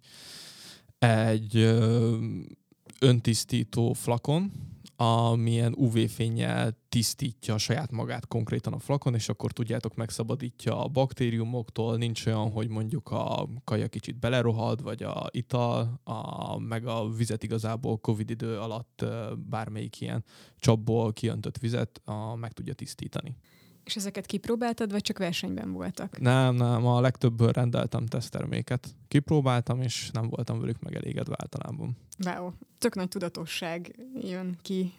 egy 1.04 1.56
öntisztító 3.00 3.94
flakon, 3.94 4.52
amilyen 4.96 5.74
UV-fényjel 5.78 6.78
tisztítja 6.90 7.58
saját 7.58 7.92
magát 7.92 8.28
konkrétan 8.28 8.74
a 8.74 8.80
flakon, 8.80 9.14
és 9.14 9.30
akkor 9.30 9.52
tudjátok, 9.52 9.96
megszabadítja 9.96 10.84
a 10.84 10.88
baktériumoktól, 10.88 11.98
nincs 11.98 12.26
olyan, 12.26 12.52
hogy 12.52 12.68
mondjuk 12.68 13.12
a 13.12 13.48
kaja 13.64 13.88
kicsit 13.88 14.20
belerohad, 14.20 14.82
vagy 14.82 15.04
a 15.04 15.28
ital, 15.32 16.02
a, 16.04 16.58
meg 16.58 16.86
a 16.88 17.10
vizet 17.10 17.44
igazából 17.44 17.98
Covid 17.98 18.30
idő 18.30 18.58
alatt 18.60 19.06
bármelyik 19.50 20.02
ilyen 20.02 20.24
csapból 20.58 21.14
kiöntött 21.14 21.58
vizet 21.58 22.02
a, 22.06 22.36
meg 22.36 22.52
tudja 22.52 22.74
tisztítani. 22.74 23.36
És 23.84 23.96
ezeket 23.96 24.26
kipróbáltad, 24.26 24.92
vagy 24.92 25.02
csak 25.02 25.18
versenyben 25.18 25.72
voltak? 25.72 26.20
Nem, 26.20 26.56
nem, 26.56 26.86
a 26.86 27.02
legtöbbből 27.02 27.52
rendeltem 27.52 28.06
tesztterméket. 28.06 28.96
Kipróbáltam, 29.08 29.82
és 29.82 30.10
nem 30.12 30.30
voltam 30.30 30.60
velük 30.60 30.80
megelégedve 30.80 31.36
általában. 31.38 31.98
Wow, 32.26 32.52
tök 32.78 32.96
nagy 32.96 33.08
tudatosság 33.08 33.96
jön 34.22 34.58
ki 34.62 34.94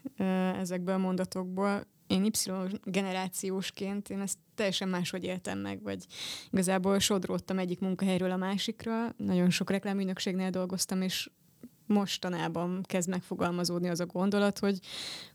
ezekből 0.58 0.94
a 0.94 0.98
mondatokból. 0.98 1.86
Én 2.06 2.24
Y 2.24 2.50
generációsként 2.84 4.10
én 4.10 4.20
ezt 4.20 4.38
teljesen 4.54 4.88
máshogy 4.88 5.24
éltem 5.24 5.58
meg, 5.58 5.82
vagy 5.82 6.06
igazából 6.50 6.98
sodródtam 6.98 7.58
egyik 7.58 7.80
munkahelyről 7.80 8.30
a 8.30 8.36
másikra. 8.36 9.14
Nagyon 9.16 9.50
sok 9.50 9.70
reklámügynökségnél 9.70 10.50
dolgoztam, 10.50 11.02
és 11.02 11.30
mostanában 11.86 12.82
kezd 12.82 13.08
megfogalmazódni 13.08 13.88
az 13.88 14.00
a 14.00 14.06
gondolat, 14.06 14.58
hogy, 14.58 14.78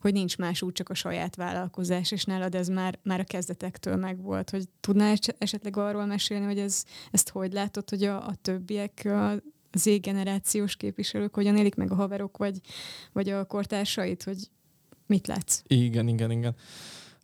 hogy 0.02 0.14
nincs 0.14 0.38
más 0.38 0.62
út, 0.62 0.76
csak 0.76 0.90
a 0.90 0.94
saját 0.94 1.36
vállalkozás, 1.36 2.12
és 2.12 2.24
nálad 2.24 2.56
ez 2.56 2.68
már, 2.68 3.00
már 3.04 3.20
a 3.20 3.24
kezdetektől 3.24 3.96
megvolt. 3.96 4.50
Hogy 4.50 4.66
tudnál 4.80 5.16
esetleg 5.38 5.78
arról 5.78 6.06
mesélni, 6.06 6.46
hogy 6.46 6.60
ez, 6.60 6.84
ezt 7.12 7.30
hogy 7.30 7.54
látod, 7.54 7.90
hogy 7.90 8.04
a, 8.04 8.28
a 8.28 8.36
többiek, 8.42 9.02
a, 9.06 9.32
az 9.72 9.90
generációs 10.02 10.76
képviselők 10.76 11.36
hogyan 11.36 11.58
élik 11.58 11.76
meg 11.76 11.92
a 11.92 11.96
haverok, 11.96 12.38
vagy, 12.38 12.60
vagy 13.14 13.30
a 13.30 13.46
kortársait, 13.46 14.24
hogy 14.24 14.38
mit 15.06 15.28
látsz? 15.28 15.62
Igen, 15.68 16.08
igen, 16.08 16.32
igen. 16.32 16.56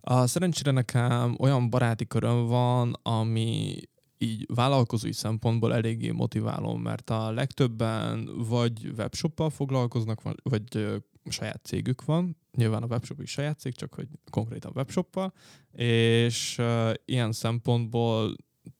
A 0.01 0.27
szerencsére 0.27 0.71
nekem 0.71 1.35
olyan 1.39 1.69
baráti 1.69 2.07
köröm 2.07 2.45
van, 2.45 2.99
ami 3.03 3.79
így 4.17 4.45
vállalkozói 4.55 5.11
szempontból 5.11 5.73
eléggé 5.73 6.11
motiváló, 6.11 6.75
mert 6.75 7.09
a 7.09 7.31
legtöbben 7.31 8.29
vagy 8.47 8.91
webshoppal 8.97 9.49
foglalkoznak, 9.49 10.21
vagy 10.43 10.87
saját 11.29 11.65
cégük 11.65 12.05
van, 12.05 12.37
nyilván 12.57 12.83
a 12.83 12.87
webshop 12.87 13.21
is 13.21 13.31
saját 13.31 13.59
cég, 13.59 13.75
csak 13.75 13.93
hogy 13.93 14.07
konkrétan 14.29 14.71
webshoppal, 14.75 15.33
és 15.71 16.61
ilyen 17.05 17.31
szempontból 17.31 18.35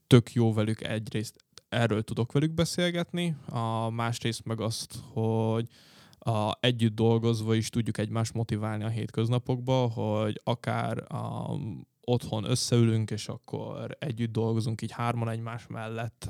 tök 0.07 0.33
jó 0.33 0.53
velük 0.53 0.83
egyrészt 0.83 1.45
erről 1.69 2.03
tudok 2.03 2.31
velük 2.31 2.53
beszélgetni, 2.53 3.35
a 3.45 3.89
másrészt 3.89 4.45
meg 4.45 4.61
azt, 4.61 4.95
hogy 5.11 5.67
a, 6.19 6.51
együtt 6.59 6.95
dolgozva 6.95 7.55
is 7.55 7.69
tudjuk 7.69 7.97
egymást 7.97 8.33
motiválni 8.33 8.83
a 8.83 8.89
hétköznapokba, 8.89 9.87
hogy 9.87 10.41
akár 10.43 11.13
a, 11.13 11.55
otthon 12.05 12.49
összeülünk, 12.49 13.11
és 13.11 13.27
akkor 13.27 13.97
együtt 13.99 14.31
dolgozunk 14.31 14.81
így 14.81 14.91
hárman 14.91 15.29
egymás 15.29 15.67
mellett, 15.67 16.27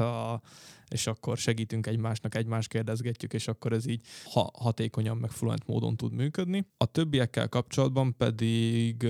és 0.87 1.07
akkor 1.07 1.37
segítünk 1.37 1.87
egymásnak, 1.87 2.35
egymást 2.35 2.69
kérdezgetjük, 2.69 3.33
és 3.33 3.47
akkor 3.47 3.73
ez 3.73 3.87
így 3.87 4.05
ha, 4.31 4.51
hatékonyan, 4.59 5.17
meg 5.17 5.31
fluent 5.31 5.67
módon 5.67 5.97
tud 5.97 6.13
működni. 6.13 6.67
A 6.77 6.85
többiekkel 6.85 7.49
kapcsolatban 7.49 8.17
pedig, 8.17 9.07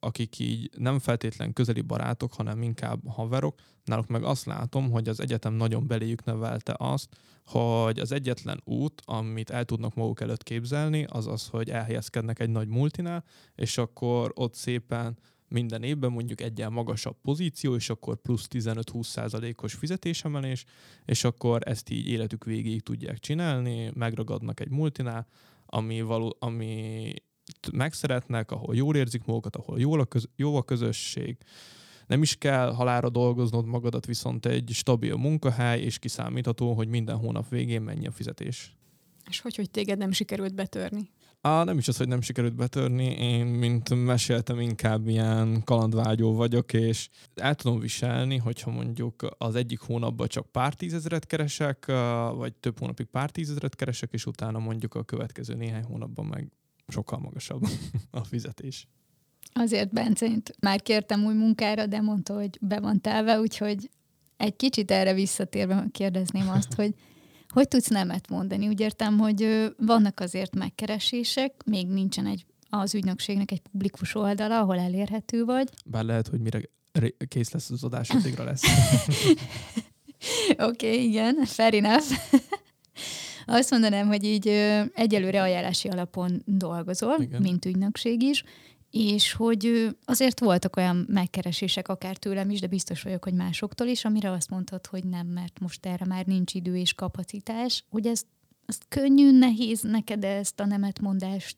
akik 0.00 0.38
így 0.38 0.70
nem 0.78 0.98
feltétlen 0.98 1.52
közeli 1.52 1.80
barátok, 1.80 2.32
hanem 2.32 2.62
inkább 2.62 3.08
haverok, 3.08 3.58
náluk 3.84 4.06
meg 4.06 4.22
azt 4.22 4.44
látom, 4.44 4.90
hogy 4.90 5.08
az 5.08 5.20
egyetem 5.20 5.54
nagyon 5.54 5.86
beléjük 5.86 6.24
nevelte 6.24 6.74
azt, 6.78 7.16
hogy 7.46 7.98
az 7.98 8.12
egyetlen 8.12 8.60
út, 8.64 9.02
amit 9.04 9.50
el 9.50 9.64
tudnak 9.64 9.94
maguk 9.94 10.20
előtt 10.20 10.42
képzelni, 10.42 11.04
az 11.08 11.26
az, 11.26 11.46
hogy 11.46 11.70
elhelyezkednek 11.70 12.40
egy 12.40 12.50
nagy 12.50 12.68
multinál, 12.68 13.24
és 13.54 13.78
akkor 13.78 14.32
ott 14.34 14.54
szépen 14.54 15.18
minden 15.52 15.82
évben 15.82 16.12
mondjuk 16.12 16.40
egyen 16.40 16.72
magasabb 16.72 17.16
pozíció, 17.22 17.74
és 17.74 17.90
akkor 17.90 18.16
plusz 18.16 18.46
15-20 18.50 19.02
százalékos 19.02 19.74
fizetésemelés, 19.74 20.64
és 21.04 21.24
akkor 21.24 21.60
ezt 21.64 21.90
így 21.90 22.08
életük 22.08 22.44
végéig 22.44 22.82
tudják 22.82 23.18
csinálni, 23.18 23.90
megragadnak 23.94 24.60
egy 24.60 24.70
multinál, 24.70 25.26
ami, 25.66 26.00
való, 26.00 26.36
ami 26.38 27.12
megszeretnek, 27.72 28.50
ahol 28.50 28.74
jól 28.74 28.96
érzik 28.96 29.24
magukat, 29.24 29.56
ahol 29.56 29.80
jól 29.80 30.00
a 30.00 30.04
köz, 30.04 30.28
jó 30.36 30.56
a 30.56 30.62
közösség, 30.62 31.36
nem 32.06 32.22
is 32.22 32.36
kell 32.36 32.72
halára 32.72 33.10
dolgoznod 33.10 33.66
magadat, 33.66 34.06
viszont 34.06 34.46
egy 34.46 34.70
stabil 34.72 35.16
munkahely, 35.16 35.80
és 35.80 35.98
kiszámítható, 35.98 36.74
hogy 36.74 36.88
minden 36.88 37.16
hónap 37.16 37.48
végén 37.48 37.82
mennyi 37.82 38.06
a 38.06 38.10
fizetés. 38.10 38.76
És 39.28 39.40
hogy, 39.40 39.56
hogy 39.56 39.70
téged 39.70 39.98
nem 39.98 40.12
sikerült 40.12 40.54
betörni? 40.54 41.10
Á, 41.44 41.64
nem 41.64 41.78
is 41.78 41.88
az, 41.88 41.96
hogy 41.96 42.08
nem 42.08 42.20
sikerült 42.20 42.54
betörni, 42.54 43.04
én, 43.04 43.46
mint 43.46 44.04
meséltem, 44.04 44.60
inkább 44.60 45.08
ilyen 45.08 45.62
kalandvágyó 45.64 46.34
vagyok, 46.34 46.72
és 46.72 47.08
el 47.34 47.54
tudom 47.54 47.78
viselni, 47.78 48.36
hogyha 48.36 48.70
mondjuk 48.70 49.26
az 49.38 49.54
egyik 49.54 49.80
hónapban 49.80 50.26
csak 50.28 50.46
pár 50.46 50.74
tízezeret 50.74 51.26
keresek, 51.26 51.86
vagy 52.34 52.54
több 52.54 52.78
hónapig 52.78 53.06
pár 53.06 53.30
tízezeret 53.30 53.76
keresek, 53.76 54.12
és 54.12 54.26
utána 54.26 54.58
mondjuk 54.58 54.94
a 54.94 55.02
következő 55.02 55.54
néhány 55.54 55.84
hónapban 55.84 56.26
meg 56.26 56.48
sokkal 56.88 57.18
magasabb 57.18 57.62
a 58.10 58.24
fizetés. 58.24 58.86
Azért 59.52 59.92
Bencént 59.92 60.54
már 60.60 60.82
kértem 60.82 61.24
új 61.24 61.34
munkára, 61.34 61.86
de 61.86 62.00
mondta, 62.00 62.34
hogy 62.34 62.58
be 62.60 62.80
van 62.80 63.00
telve, 63.00 63.40
úgyhogy 63.40 63.90
egy 64.36 64.56
kicsit 64.56 64.90
erre 64.90 65.14
visszatérve 65.14 65.86
kérdezném 65.92 66.48
azt, 66.48 66.74
hogy 66.80 66.94
hogy 67.52 67.68
tudsz 67.68 67.88
nemet 67.88 68.28
mondani? 68.28 68.68
Úgy 68.68 68.80
értem, 68.80 69.18
hogy 69.18 69.72
vannak 69.78 70.20
azért 70.20 70.54
megkeresések, 70.54 71.52
még 71.64 71.86
nincsen 71.86 72.26
egy 72.26 72.46
az 72.70 72.94
ügynökségnek 72.94 73.50
egy 73.50 73.60
publikus 73.60 74.14
oldala, 74.14 74.58
ahol 74.58 74.78
elérhető 74.78 75.44
vagy. 75.44 75.68
Bár 75.84 76.04
lehet, 76.04 76.28
hogy 76.28 76.40
mire 76.40 76.60
kész 77.28 77.52
lesz 77.52 77.70
az 77.70 77.84
adás, 77.84 78.10
addigra 78.10 78.44
lesz. 78.44 78.62
Oké, 80.50 80.86
okay, 80.88 81.04
igen, 81.04 81.44
fair 81.44 81.74
enough. 81.74 82.06
Azt 83.46 83.70
mondanám, 83.70 84.06
hogy 84.06 84.24
így 84.24 84.48
egyelőre 84.94 85.42
ajánlási 85.42 85.88
alapon 85.88 86.42
dolgozol, 86.44 87.16
igen. 87.20 87.42
mint 87.42 87.64
ügynökség 87.64 88.22
is, 88.22 88.44
és 88.92 89.32
hogy 89.32 89.88
azért 90.04 90.40
voltak 90.40 90.76
olyan 90.76 91.06
megkeresések 91.08 91.88
akár 91.88 92.16
tőlem 92.16 92.50
is, 92.50 92.60
de 92.60 92.66
biztos 92.66 93.02
vagyok, 93.02 93.24
hogy 93.24 93.34
másoktól 93.34 93.86
is, 93.86 94.04
amire 94.04 94.30
azt 94.30 94.50
mondtad, 94.50 94.86
hogy 94.86 95.04
nem, 95.04 95.26
mert 95.26 95.60
most 95.60 95.86
erre 95.86 96.04
már 96.04 96.26
nincs 96.26 96.54
idő 96.54 96.76
és 96.76 96.94
kapacitás, 96.94 97.84
hogy 97.90 98.06
ez, 98.06 98.22
ez 98.66 98.78
könnyű, 98.88 99.38
nehéz 99.38 99.80
neked 99.80 100.24
ezt 100.24 100.60
a 100.60 100.66
nemetmondást 100.66 101.56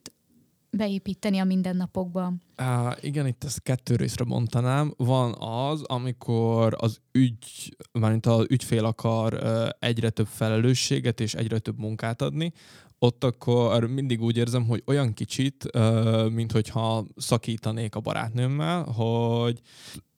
beépíteni 0.76 1.38
a 1.38 1.44
mindennapokban? 1.44 2.42
Uh, 2.58 2.92
igen, 3.00 3.26
itt 3.26 3.44
ezt 3.44 3.62
kettő 3.62 3.96
részre 3.96 4.24
mondanám. 4.24 4.94
Van 4.96 5.34
az, 5.38 5.82
amikor 5.82 6.76
az 6.78 7.00
ügy, 7.12 7.76
mármint 7.92 8.26
az 8.26 8.46
ügyfél 8.48 8.84
akar 8.84 9.34
uh, 9.34 9.68
egyre 9.78 10.10
több 10.10 10.26
felelősséget 10.26 11.20
és 11.20 11.34
egyre 11.34 11.58
több 11.58 11.78
munkát 11.78 12.22
adni, 12.22 12.52
ott 12.98 13.24
akkor 13.24 13.86
mindig 13.86 14.22
úgy 14.22 14.36
érzem, 14.36 14.66
hogy 14.66 14.82
olyan 14.86 15.14
kicsit, 15.14 15.70
mint 16.30 16.52
hogyha 16.52 17.06
szakítanék 17.16 17.94
a 17.94 18.00
barátnőmmel, 18.00 18.82
hogy 18.82 19.60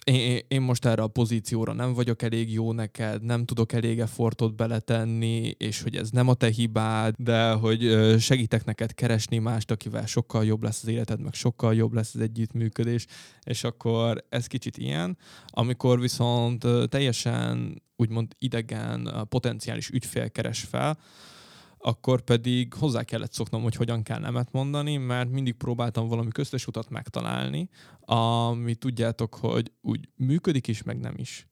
én, 0.07 0.41
én 0.49 0.61
most 0.61 0.85
erre 0.85 1.03
a 1.03 1.07
pozícióra 1.07 1.73
nem 1.73 1.93
vagyok 1.93 2.23
elég 2.23 2.53
jó 2.53 2.73
neked, 2.73 3.23
nem 3.23 3.45
tudok 3.45 3.73
elég 3.73 4.01
effortot 4.01 4.57
beletenni, 4.57 5.55
és 5.59 5.83
hogy 5.83 5.97
ez 5.97 6.11
nem 6.11 6.29
a 6.29 6.35
te 6.35 6.51
hibád, 6.51 7.15
de 7.19 7.53
hogy 7.53 7.97
segítek 8.19 8.65
neked 8.65 8.95
keresni 8.95 9.39
mást, 9.39 9.71
akivel 9.71 10.07
sokkal 10.07 10.45
jobb 10.45 10.63
lesz 10.63 10.83
az 10.83 10.89
életed, 10.89 11.21
meg 11.21 11.35
sokkal 11.35 11.75
jobb 11.75 11.93
lesz 11.93 12.15
az 12.15 12.21
együttműködés, 12.21 13.07
és 13.43 13.65
akkor 13.65 14.25
ez 14.29 14.47
kicsit 14.47 14.77
ilyen. 14.77 15.19
Amikor 15.47 16.01
viszont 16.01 16.67
teljesen 16.89 17.83
úgymond 17.97 18.35
idegen, 18.39 19.27
potenciális 19.29 19.89
ügyfél 19.89 20.31
keres 20.31 20.61
fel, 20.61 20.99
akkor 21.87 22.21
pedig 22.21 22.75
hozzá 22.75 23.03
kellett 23.03 23.33
szoknom, 23.33 23.63
hogy 23.63 23.75
hogyan 23.75 24.03
kell 24.03 24.19
nemet 24.19 24.53
mondani, 24.53 24.97
mert 24.97 25.31
mindig 25.31 25.55
próbáltam 25.55 26.09
valami 26.09 26.31
köztes 26.31 26.67
utat 26.67 26.91
megtalálni, 26.91 27.69
ami 28.01 28.75
tudjátok, 28.75 29.35
hogy 29.35 29.73
úgy 29.81 30.09
működik 30.17 30.69
is, 30.69 30.83
meg 30.83 30.99
nem 30.99 31.15
is. 31.17 31.47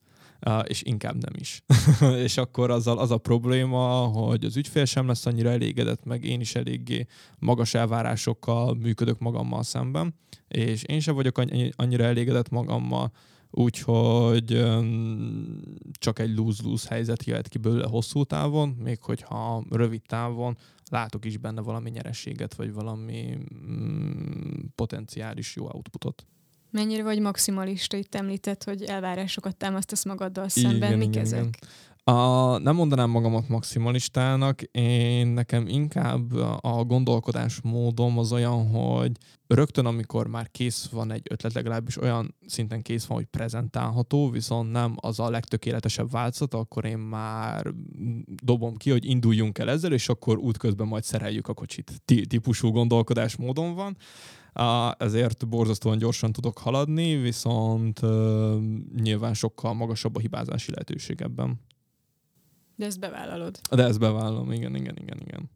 Uh, 0.46 0.62
és 0.66 0.82
inkább 0.82 1.14
nem 1.14 1.32
is. 1.34 1.64
és 2.26 2.36
akkor 2.36 2.70
azzal 2.70 2.98
az 2.98 3.10
a 3.10 3.18
probléma, 3.18 3.86
hogy 4.06 4.44
az 4.44 4.56
ügyfél 4.56 4.84
sem 4.84 5.06
lesz 5.06 5.26
annyira 5.26 5.50
elégedett, 5.50 6.04
meg 6.04 6.24
én 6.24 6.40
is 6.40 6.54
eléggé 6.54 7.06
magas 7.38 7.74
elvárásokkal 7.74 8.74
működök 8.74 9.18
magammal 9.18 9.62
szemben, 9.62 10.14
és 10.48 10.82
én 10.82 11.00
sem 11.00 11.14
vagyok 11.14 11.38
annyira 11.76 12.04
elégedett 12.04 12.48
magammal, 12.48 13.12
úgyhogy 13.56 14.64
csak 15.92 16.18
egy 16.18 16.36
lose-lose 16.36 16.88
helyzet 16.88 17.24
jöhet 17.24 17.48
ki 17.48 17.58
belőle 17.58 17.86
hosszú 17.86 18.24
távon, 18.24 18.68
még 18.68 19.02
hogyha 19.02 19.64
rövid 19.70 20.02
távon 20.06 20.56
látok 20.90 21.24
is 21.24 21.36
benne 21.36 21.60
valami 21.60 21.90
nyerességet, 21.90 22.54
vagy 22.54 22.72
valami 22.72 23.38
mm, 23.66 24.60
potenciális 24.74 25.56
jó 25.56 25.64
outputot. 25.72 26.26
Mennyire 26.70 27.02
vagy 27.02 27.20
maximalista? 27.20 27.96
Itt 27.96 28.14
említett, 28.14 28.64
hogy 28.64 28.82
elvárásokat 28.82 29.56
támasztasz 29.56 30.04
magaddal 30.04 30.48
szemben. 30.48 30.88
Igen, 30.88 30.98
Mik 30.98 31.08
igen, 31.08 31.22
ezek? 31.22 31.38
Igen. 31.38 31.52
A, 32.06 32.58
nem 32.58 32.74
mondanám 32.74 33.10
magamat 33.10 33.48
maximalistának, 33.48 34.62
én 34.62 35.26
nekem 35.26 35.66
inkább 35.68 36.32
a 36.60 36.84
gondolkodás 36.84 37.60
módom 37.60 38.18
az 38.18 38.32
olyan, 38.32 38.68
hogy 38.68 39.12
rögtön, 39.46 39.86
amikor 39.86 40.26
már 40.26 40.50
kész 40.50 40.86
van 40.86 41.12
egy 41.12 41.26
ötlet, 41.30 41.52
legalábbis 41.52 42.00
olyan 42.00 42.34
szinten 42.46 42.82
kész 42.82 43.04
van, 43.04 43.16
hogy 43.16 43.26
prezentálható, 43.26 44.30
viszont 44.30 44.70
nem 44.72 44.94
az 44.96 45.20
a 45.20 45.30
legtökéletesebb 45.30 46.10
változat, 46.10 46.54
akkor 46.54 46.84
én 46.84 46.98
már 46.98 47.72
dobom 48.42 48.76
ki, 48.76 48.90
hogy 48.90 49.04
induljunk 49.04 49.58
el 49.58 49.70
ezzel, 49.70 49.92
és 49.92 50.08
akkor 50.08 50.38
útközben 50.38 50.86
majd 50.86 51.04
szereljük 51.04 51.48
a 51.48 51.54
kocsit. 51.54 52.02
Típusú 52.04 52.70
gondolkodás 52.70 53.36
módon 53.36 53.74
van. 53.74 53.96
Ezért 54.98 55.48
borzasztóan 55.48 55.98
gyorsan 55.98 56.32
tudok 56.32 56.58
haladni, 56.58 57.16
viszont 57.16 58.00
nyilván 59.02 59.34
sokkal 59.34 59.74
magasabb 59.74 60.16
a 60.16 60.20
hibázási 60.20 60.70
lehetőség 60.70 61.20
ebben. 61.20 61.60
De 62.76 62.86
ezt 62.86 63.00
bevállalod. 63.00 63.58
De 63.70 63.84
ezt 63.84 63.98
bevállalom, 63.98 64.52
igen, 64.52 64.74
igen, 64.74 64.96
igen, 64.96 65.20
igen. 65.20 65.50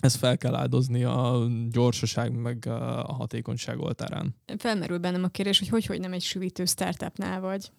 Ezt 0.00 0.16
fel 0.16 0.38
kell 0.38 0.54
áldozni 0.54 1.04
a 1.04 1.48
gyorsaság 1.70 2.32
meg 2.32 2.66
a 2.66 3.12
hatékonyság 3.12 3.78
oltárán. 3.80 4.34
Felmerül 4.58 4.98
bennem 4.98 5.24
a 5.24 5.28
kérdés, 5.28 5.58
hogy 5.58 5.68
hogy, 5.68 5.86
hogy 5.86 6.00
nem 6.00 6.12
egy 6.12 6.22
süvítő 6.22 6.64
startupnál 6.64 7.40
vagy. 7.40 7.70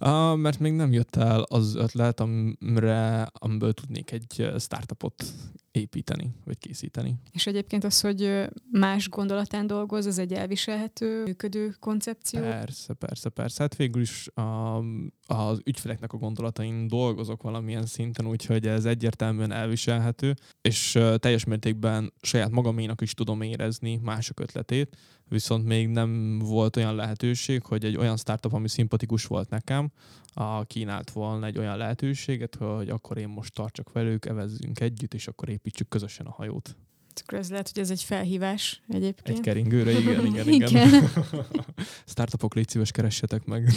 Uh, 0.00 0.36
mert 0.36 0.58
még 0.58 0.72
nem 0.72 0.92
jött 0.92 1.16
el 1.16 1.40
az 1.40 1.74
ötlet, 1.74 2.20
amire, 2.20 3.28
amiből 3.32 3.72
tudnék 3.72 4.10
egy 4.10 4.50
startupot 4.58 5.24
építeni, 5.70 6.34
vagy 6.44 6.58
készíteni. 6.58 7.14
És 7.32 7.46
egyébként 7.46 7.84
az, 7.84 8.00
hogy 8.00 8.48
más 8.70 9.08
gondolatán 9.08 9.66
dolgoz, 9.66 10.06
az 10.06 10.18
egy 10.18 10.32
elviselhető, 10.32 11.22
működő 11.22 11.74
koncepció? 11.80 12.40
Persze, 12.40 12.94
persze, 12.94 13.28
persze. 13.28 13.62
Hát 13.62 13.76
végül 13.76 14.02
is 14.02 14.28
a, 14.34 14.78
az 15.26 15.60
ügyfeleknek 15.64 16.12
a 16.12 16.16
gondolatain 16.16 16.88
dolgozok 16.88 17.42
valamilyen 17.42 17.86
szinten, 17.86 18.26
úgyhogy 18.26 18.66
ez 18.66 18.84
egyértelműen 18.84 19.52
elviselhető, 19.52 20.34
és 20.60 20.98
teljes 21.16 21.44
mértékben 21.44 22.12
saját 22.20 22.50
magaménak 22.50 23.00
is 23.00 23.14
tudom 23.14 23.40
érezni 23.40 24.00
mások 24.02 24.40
ötletét, 24.40 24.96
viszont 25.28 25.64
még 25.64 25.88
nem 25.88 26.38
volt 26.38 26.76
olyan 26.76 26.94
lehetőség, 26.94 27.62
hogy 27.62 27.84
egy 27.84 27.96
olyan 27.96 28.16
startup, 28.16 28.52
ami 28.52 28.68
szimpatikus 28.68 29.24
volt 29.24 29.50
nekem, 29.50 29.87
a 30.34 30.64
kínált 30.64 31.10
volna 31.10 31.46
egy 31.46 31.58
olyan 31.58 31.76
lehetőséget, 31.76 32.54
hogy 32.54 32.88
akkor 32.88 33.18
én 33.18 33.28
most 33.28 33.54
tartsak 33.54 33.92
velük, 33.92 34.26
evezzünk 34.26 34.80
együtt, 34.80 35.14
és 35.14 35.26
akkor 35.26 35.48
építsük 35.48 35.88
közösen 35.88 36.26
a 36.26 36.30
hajót. 36.30 36.76
Akkor 37.22 37.38
ez 37.38 37.50
lehet, 37.50 37.70
hogy 37.72 37.82
ez 37.82 37.90
egy 37.90 38.02
felhívás 38.02 38.82
egyébként. 38.88 39.38
Egy 39.38 39.44
keringőre, 39.44 39.90
igen, 39.90 40.26
igen, 40.26 40.48
igen. 40.52 40.68
igen. 40.68 41.10
Startupok, 42.06 42.54
légy 42.54 42.68
szíves, 42.68 42.90
keressetek 42.90 43.44
meg. 43.44 43.70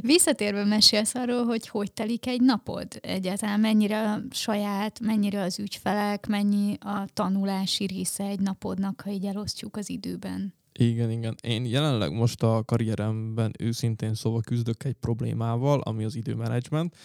Visszatérve 0.00 0.64
mesélsz 0.64 1.14
arról, 1.14 1.44
hogy 1.44 1.68
hogy 1.68 1.92
telik 1.92 2.26
egy 2.26 2.40
napod 2.40 2.86
egyáltalán, 3.00 3.60
mennyire 3.60 4.22
saját, 4.30 5.00
mennyire 5.00 5.40
az 5.40 5.58
ügyfelek, 5.58 6.26
mennyi 6.26 6.76
a 6.80 7.06
tanulási 7.12 7.86
része 7.86 8.24
egy 8.24 8.40
napodnak, 8.40 9.00
ha 9.04 9.10
így 9.10 9.24
elosztjuk 9.24 9.76
az 9.76 9.90
időben. 9.90 10.54
Igen, 10.78 11.10
igen. 11.10 11.34
Én 11.42 11.64
jelenleg 11.64 12.12
most 12.12 12.42
a 12.42 12.62
karrieremben 12.64 13.52
őszintén 13.58 14.14
szóval 14.14 14.40
küzdök 14.40 14.84
egy 14.84 14.96
problémával, 15.00 15.80
ami 15.80 16.04
az 16.04 16.14
időmenedzsment. 16.14 16.96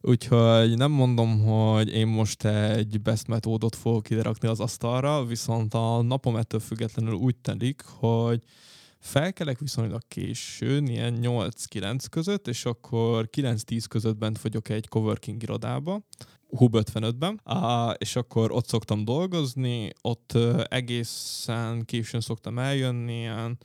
Úgyhogy 0.00 0.76
nem 0.76 0.90
mondom, 0.90 1.40
hogy 1.44 1.88
én 1.88 2.06
most 2.06 2.44
egy 2.44 3.00
best 3.00 3.26
metódot 3.26 3.76
fogok 3.76 4.10
ide 4.10 4.22
rakni 4.22 4.48
az 4.48 4.60
asztalra, 4.60 5.24
viszont 5.24 5.74
a 5.74 6.02
napom 6.02 6.36
ettől 6.36 6.60
függetlenül 6.60 7.14
úgy 7.14 7.36
telik, 7.36 7.82
hogy 7.86 8.42
felkelek 8.98 9.58
viszonylag 9.58 10.02
későn, 10.08 10.86
ilyen 10.86 11.18
8-9 11.22 12.04
között, 12.10 12.48
és 12.48 12.64
akkor 12.64 13.28
9-10 13.36 13.84
között 13.88 14.16
bent 14.16 14.40
vagyok 14.40 14.68
egy 14.68 14.88
coworking 14.88 15.42
irodába, 15.42 16.00
Hub 16.56 16.76
55-ben, 16.76 17.40
és 17.98 18.16
akkor 18.16 18.52
ott 18.52 18.66
szoktam 18.66 19.04
dolgozni, 19.04 19.90
ott 20.02 20.38
egészen 20.68 21.84
későn 21.84 22.20
szoktam 22.20 22.58
eljönni, 22.58 23.18
ilyen 23.18 23.58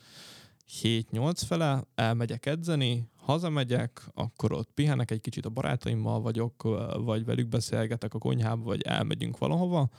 7-8 0.81 1.41
fele, 1.47 1.83
elmegyek 1.95 2.45
edzeni, 2.45 3.09
hazamegyek, 3.15 4.01
akkor 4.13 4.51
ott 4.51 4.69
pihenek 4.73 5.11
egy 5.11 5.21
kicsit 5.21 5.45
a 5.45 5.49
barátaimmal 5.49 6.21
vagyok, 6.21 6.63
vagy 6.97 7.25
velük 7.25 7.47
beszélgetek 7.47 8.13
a 8.13 8.19
konyhába, 8.19 8.63
vagy 8.63 8.81
elmegyünk 8.81 9.37
valahova, 9.37 9.89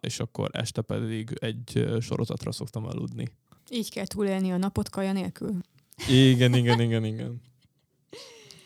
és 0.00 0.20
akkor 0.20 0.50
este 0.52 0.82
pedig 0.82 1.30
egy 1.40 1.88
sorozatra 2.00 2.52
szoktam 2.52 2.84
aludni. 2.84 3.28
Így 3.70 3.90
kell 3.90 4.06
túlélni 4.06 4.52
a 4.52 4.56
napot 4.56 4.88
kaja 4.88 5.12
nélkül. 5.12 5.54
Igen, 6.08 6.54
igen, 6.54 6.80
igen, 6.80 7.04
igen. 7.04 7.40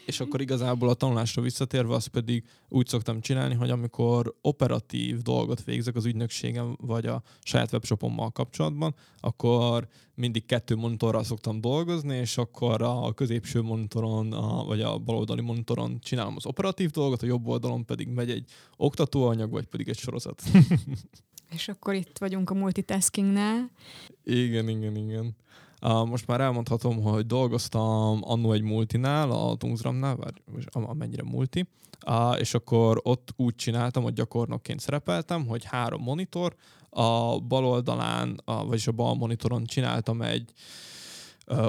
És 0.06 0.20
akkor 0.20 0.40
igazából 0.40 0.88
a 0.88 0.94
tanulásra 0.94 1.42
visszatérve 1.42 1.94
azt 1.94 2.08
pedig 2.08 2.44
úgy 2.68 2.86
szoktam 2.86 3.20
csinálni, 3.20 3.54
hogy 3.54 3.70
amikor 3.70 4.34
operatív 4.40 5.18
dolgot 5.18 5.64
végzek 5.64 5.96
az 5.96 6.04
ügynökségem 6.04 6.76
vagy 6.80 7.06
a 7.06 7.22
saját 7.42 7.72
webshopommal 7.72 8.30
kapcsolatban, 8.30 8.94
akkor 9.20 9.88
mindig 10.14 10.46
kettő 10.46 10.74
monitorral 10.74 11.24
szoktam 11.24 11.60
dolgozni, 11.60 12.16
és 12.16 12.38
akkor 12.38 12.82
a 12.82 13.12
középső 13.12 13.62
monitoron, 13.62 14.32
a, 14.32 14.64
vagy 14.64 14.80
a 14.80 14.98
baloldali 14.98 15.40
monitoron 15.40 15.98
csinálom 16.00 16.34
az 16.36 16.46
operatív 16.46 16.90
dolgot, 16.90 17.22
a 17.22 17.26
jobb 17.26 17.46
oldalon 17.46 17.84
pedig 17.84 18.08
megy 18.08 18.30
egy 18.30 18.50
oktatóanyag, 18.76 19.50
vagy 19.50 19.66
pedig 19.66 19.88
egy 19.88 19.98
sorozat. 19.98 20.42
és 21.54 21.68
akkor 21.68 21.94
itt 21.94 22.18
vagyunk 22.18 22.50
a 22.50 22.54
multitaskingnál. 22.54 23.70
Igen, 24.24 24.68
igen, 24.68 24.96
igen. 24.96 25.36
Most 25.80 26.26
már 26.26 26.40
elmondhatom, 26.40 27.02
hogy 27.02 27.26
dolgoztam 27.26 28.20
annó 28.22 28.52
egy 28.52 28.62
multinál, 28.62 29.30
a 29.30 29.56
Tungsramnál, 29.56 30.16
vagy 30.16 30.68
amennyire 30.72 31.22
multi, 31.22 31.68
és 32.38 32.54
akkor 32.54 33.00
ott 33.02 33.28
úgy 33.36 33.54
csináltam, 33.54 34.02
hogy 34.02 34.12
gyakornokként 34.12 34.80
szerepeltem, 34.80 35.46
hogy 35.46 35.64
három 35.64 36.02
monitor, 36.02 36.54
a 36.90 37.38
bal 37.40 37.64
oldalán, 37.64 38.40
vagyis 38.44 38.86
a 38.86 38.92
bal 38.92 39.14
monitoron 39.14 39.64
csináltam 39.64 40.22
egy 40.22 40.52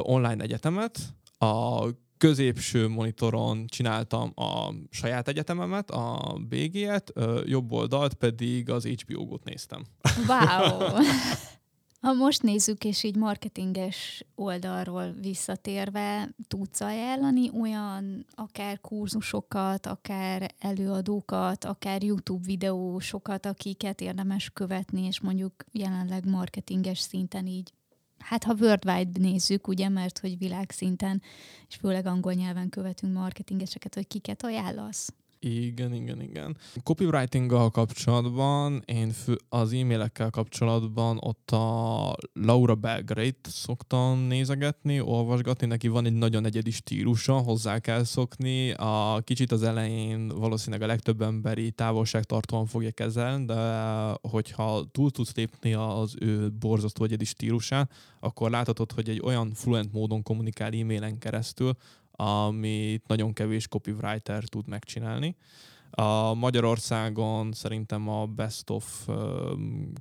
online 0.01 0.43
egyetemet, 0.43 0.99
a 1.37 1.85
középső 2.17 2.87
monitoron 2.87 3.65
csináltam 3.67 4.31
a 4.35 4.73
saját 4.89 5.27
egyetememet, 5.27 5.91
a 5.91 6.37
BG-et, 6.49 7.13
jobb 7.45 7.71
oldalt 7.71 8.13
pedig 8.13 8.69
az 8.69 8.85
HBO 8.85 9.25
Go-t 9.25 9.43
néztem. 9.43 9.83
Wow! 10.27 10.87
Ha 12.05 12.13
most 12.13 12.41
nézzük, 12.41 12.83
és 12.83 13.03
így 13.03 13.15
marketinges 13.15 14.25
oldalról 14.35 15.11
visszatérve, 15.21 16.29
tudsz 16.47 16.81
ajánlani 16.81 17.51
olyan 17.59 18.25
akár 18.35 18.81
kurzusokat, 18.81 19.85
akár 19.85 20.51
előadókat, 20.59 21.63
akár 21.63 22.03
YouTube 22.03 22.45
videósokat, 22.45 23.45
akiket 23.45 24.01
érdemes 24.01 24.49
követni, 24.53 25.05
és 25.05 25.19
mondjuk 25.19 25.53
jelenleg 25.71 26.29
marketinges 26.29 26.99
szinten 26.99 27.47
így 27.47 27.73
hát 28.17 28.43
ha 28.43 28.55
worldwide 28.59 29.19
nézzük, 29.19 29.67
ugye, 29.67 29.89
mert 29.89 30.19
hogy 30.19 30.37
világszinten, 30.37 31.21
és 31.67 31.75
főleg 31.75 32.05
angol 32.05 32.33
nyelven 32.33 32.69
követünk 32.69 33.13
marketingeseket, 33.13 33.93
hogy 33.93 34.07
kiket 34.07 34.43
ajánlasz? 34.43 35.13
Igen, 35.39 35.93
igen, 35.93 36.21
igen. 36.21 36.57
Copywriting-gal 36.83 37.69
kapcsolatban, 37.69 38.83
én 38.85 39.11
fő, 39.11 39.37
az 39.49 39.73
e-mailekkel 39.73 40.29
kapcsolatban 40.29 41.17
ott 41.21 41.51
a 41.51 42.15
Laura 42.33 42.75
belgrade 42.75 43.35
szoktam 43.41 44.19
nézegetni, 44.19 44.99
olvasgatni, 44.99 45.67
neki 45.67 45.87
van 45.87 46.05
egy 46.05 46.13
nagyon 46.13 46.45
egyedi 46.45 46.71
stílusa, 46.71 47.33
hozzá 47.37 47.79
kell 47.79 48.03
szokni. 48.03 48.71
A 48.71 49.21
kicsit 49.23 49.51
az 49.51 49.63
elején 49.63 50.27
valószínűleg 50.27 50.81
a 50.81 50.87
legtöbb 50.87 51.21
emberi 51.21 51.71
távolságtartóan 51.71 52.65
fogja 52.65 52.91
kezelni, 52.91 53.45
de 53.45 53.55
hogyha 54.21 54.85
túl 54.91 55.11
tudsz 55.11 55.35
lépni 55.35 55.73
az 55.73 56.15
ő 56.19 56.51
borzasztó 56.51 57.03
egyedi 57.03 57.25
stílusán, 57.25 57.89
akkor 58.19 58.49
láthatod, 58.49 58.91
hogy 58.91 59.09
egy 59.09 59.21
olyan 59.23 59.51
fluent 59.53 59.93
módon 59.93 60.23
kommunikál 60.23 60.71
e-mailen 60.71 61.17
keresztül, 61.17 61.77
amit 62.15 63.07
nagyon 63.07 63.33
kevés 63.33 63.67
copywriter 63.67 64.43
tud 64.43 64.67
megcsinálni. 64.67 65.35
A 65.89 66.33
Magyarországon 66.33 67.51
szerintem 67.51 68.09
a 68.09 68.25
best 68.25 68.69
of 68.69 69.07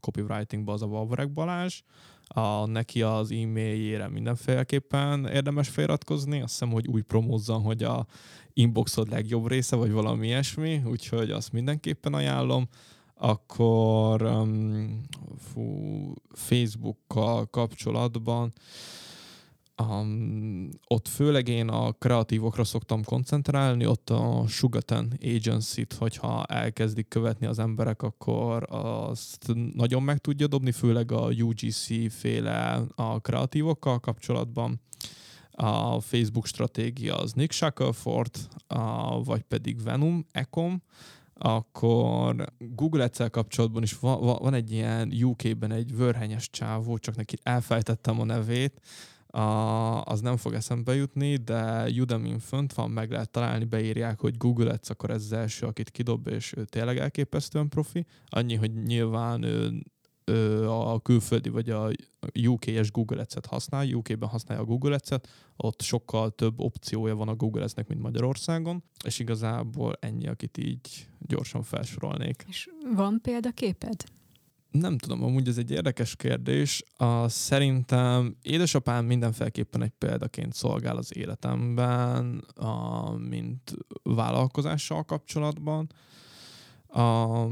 copywritingban 0.00 0.74
az 0.74 0.82
a 0.82 0.86
Vavreg 0.86 1.32
Balázs, 1.32 1.80
a, 2.26 2.66
neki 2.66 3.02
az 3.02 3.30
e-mailjére 3.30 4.08
mindenféleképpen 4.08 5.26
érdemes 5.26 5.68
feliratkozni. 5.68 6.40
Azt 6.40 6.52
hiszem, 6.52 6.70
hogy 6.70 6.86
úgy 6.86 7.02
promózzon, 7.02 7.62
hogy 7.62 7.82
a 7.82 8.06
inboxod 8.52 9.08
legjobb 9.08 9.46
része, 9.48 9.76
vagy 9.76 9.92
valami 9.92 10.26
ilyesmi, 10.26 10.82
úgyhogy 10.86 11.30
azt 11.30 11.52
mindenképpen 11.52 12.14
ajánlom. 12.14 12.68
Akkor 13.14 14.22
um, 14.22 15.00
fú, 15.38 16.12
Facebookkal 16.32 17.46
kapcsolatban 17.46 18.52
Um, 19.82 20.68
ott 20.86 21.08
főleg 21.08 21.48
én 21.48 21.68
a 21.68 21.92
kreatívokra 21.92 22.64
szoktam 22.64 23.04
koncentrálni, 23.04 23.86
ott 23.86 24.10
a 24.10 24.44
Sugaten 24.46 25.18
Agency-t, 25.22 25.92
hogyha 25.92 26.44
elkezdik 26.44 27.08
követni 27.08 27.46
az 27.46 27.58
emberek, 27.58 28.02
akkor 28.02 28.66
azt 28.70 29.52
nagyon 29.74 30.02
meg 30.02 30.18
tudja 30.18 30.46
dobni, 30.46 30.72
főleg 30.72 31.12
a 31.12 31.28
UGC 31.28 32.12
féle 32.12 32.82
a 32.94 33.20
kreatívokkal 33.20 34.00
kapcsolatban. 34.00 34.80
A 35.50 36.00
Facebook 36.00 36.46
stratégia 36.46 37.16
az 37.16 37.32
Nick 37.32 37.52
Shackelford, 37.52 38.36
a, 38.66 39.22
vagy 39.22 39.42
pedig 39.42 39.82
Venom 39.82 40.26
Ecom, 40.30 40.82
akkor 41.34 42.52
Google 42.58 43.04
ads 43.04 43.30
kapcsolatban 43.30 43.82
is 43.82 43.98
van, 43.98 44.20
van 44.20 44.54
egy 44.54 44.72
ilyen 44.72 45.12
UK-ben 45.22 45.72
egy 45.72 45.96
vörhenyes 45.96 46.50
csávó, 46.50 46.98
csak 46.98 47.16
neki 47.16 47.36
elfejtettem 47.42 48.20
a 48.20 48.24
nevét, 48.24 48.80
a, 49.34 50.02
az 50.02 50.20
nem 50.20 50.36
fog 50.36 50.52
eszembe 50.52 50.94
jutni, 50.94 51.36
de 51.36 51.90
udemy 52.00 52.34
fönt 52.40 52.72
van, 52.72 52.90
meg 52.90 53.10
lehet 53.10 53.30
találni, 53.30 53.64
beírják, 53.64 54.20
hogy 54.20 54.36
Google 54.36 54.70
Ads, 54.70 54.90
akkor 54.90 55.10
ez 55.10 55.22
az 55.22 55.32
első, 55.32 55.66
akit 55.66 55.90
kidob, 55.90 56.26
és 56.26 56.52
ő 56.56 56.64
tényleg 56.64 56.98
elképesztően 56.98 57.68
profi. 57.68 58.06
Annyi, 58.26 58.54
hogy 58.54 58.82
nyilván 58.82 59.42
ő, 59.42 59.82
ő 60.24 60.70
a 60.70 61.00
külföldi 61.00 61.48
vagy 61.48 61.70
a 61.70 61.90
UK-es 62.46 62.90
Google 62.90 63.20
Ads-et 63.20 63.46
használ, 63.46 63.94
UK-ben 63.94 64.28
használja 64.28 64.62
a 64.62 64.66
Google 64.66 64.94
Ads-et, 64.94 65.28
ott 65.56 65.82
sokkal 65.82 66.30
több 66.30 66.60
opciója 66.60 67.16
van 67.16 67.28
a 67.28 67.34
Google 67.34 67.62
Ads-nek, 67.62 67.88
mint 67.88 68.00
Magyarországon, 68.00 68.82
és 69.04 69.18
igazából 69.18 69.96
ennyi, 70.00 70.28
akit 70.28 70.58
így 70.58 71.08
gyorsan 71.18 71.62
felsorolnék. 71.62 72.44
És 72.48 72.68
van 72.94 73.20
példaképed? 73.22 74.04
Nem 74.78 74.98
tudom, 74.98 75.22
amúgy 75.22 75.48
ez 75.48 75.58
egy 75.58 75.70
érdekes 75.70 76.16
kérdés. 76.16 76.82
A, 76.96 77.28
szerintem 77.28 78.36
édesapám 78.42 79.04
mindenféleképpen 79.04 79.82
egy 79.82 79.92
példaként 79.98 80.52
szolgál 80.52 80.96
az 80.96 81.16
életemben, 81.16 82.44
a, 82.54 83.10
mint 83.10 83.74
vállalkozással 84.02 85.02
kapcsolatban. 85.02 85.92
A 86.86 87.46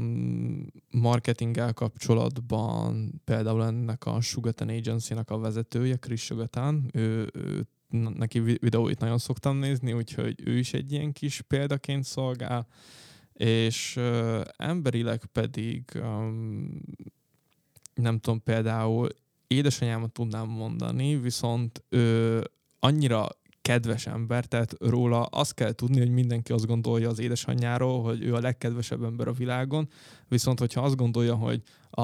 marketinggel 0.89 1.73
kapcsolatban 1.73 3.21
például 3.23 3.63
ennek 3.63 4.05
a 4.05 4.21
Sugatan 4.21 4.69
Agency-nak 4.69 5.29
a 5.29 5.37
vezetője, 5.37 5.95
Chris 5.95 6.21
Sugatan, 6.21 6.89
ő, 6.93 7.29
ő 7.33 7.67
neki 7.89 8.39
videóit 8.39 8.99
nagyon 8.99 9.17
szoktam 9.17 9.57
nézni, 9.57 9.93
úgyhogy 9.93 10.35
ő 10.45 10.57
is 10.57 10.73
egy 10.73 10.91
ilyen 10.91 11.11
kis 11.11 11.41
példaként 11.41 12.03
szolgál 12.03 12.67
és 13.33 13.95
uh, 13.95 14.41
emberileg 14.57 15.25
pedig 15.25 15.83
um, 15.95 16.81
nem 17.93 18.19
tudom, 18.19 18.43
például 18.43 19.09
édesanyámat 19.47 20.11
tudnám 20.11 20.47
mondani, 20.47 21.17
viszont 21.17 21.83
ő 21.89 22.41
annyira 22.79 23.27
kedves 23.61 24.07
ember, 24.07 24.45
tehát 24.45 24.75
róla 24.79 25.23
azt 25.23 25.53
kell 25.53 25.71
tudni, 25.71 25.99
hogy 25.99 26.09
mindenki 26.09 26.51
azt 26.51 26.65
gondolja 26.65 27.09
az 27.09 27.19
édesanyjáról, 27.19 28.03
hogy 28.03 28.23
ő 28.23 28.33
a 28.33 28.39
legkedvesebb 28.39 29.03
ember 29.03 29.27
a 29.27 29.31
világon, 29.31 29.87
viszont 30.27 30.59
hogyha 30.59 30.81
azt 30.81 30.95
gondolja, 30.95 31.35
hogy 31.35 31.61
a, 31.89 32.01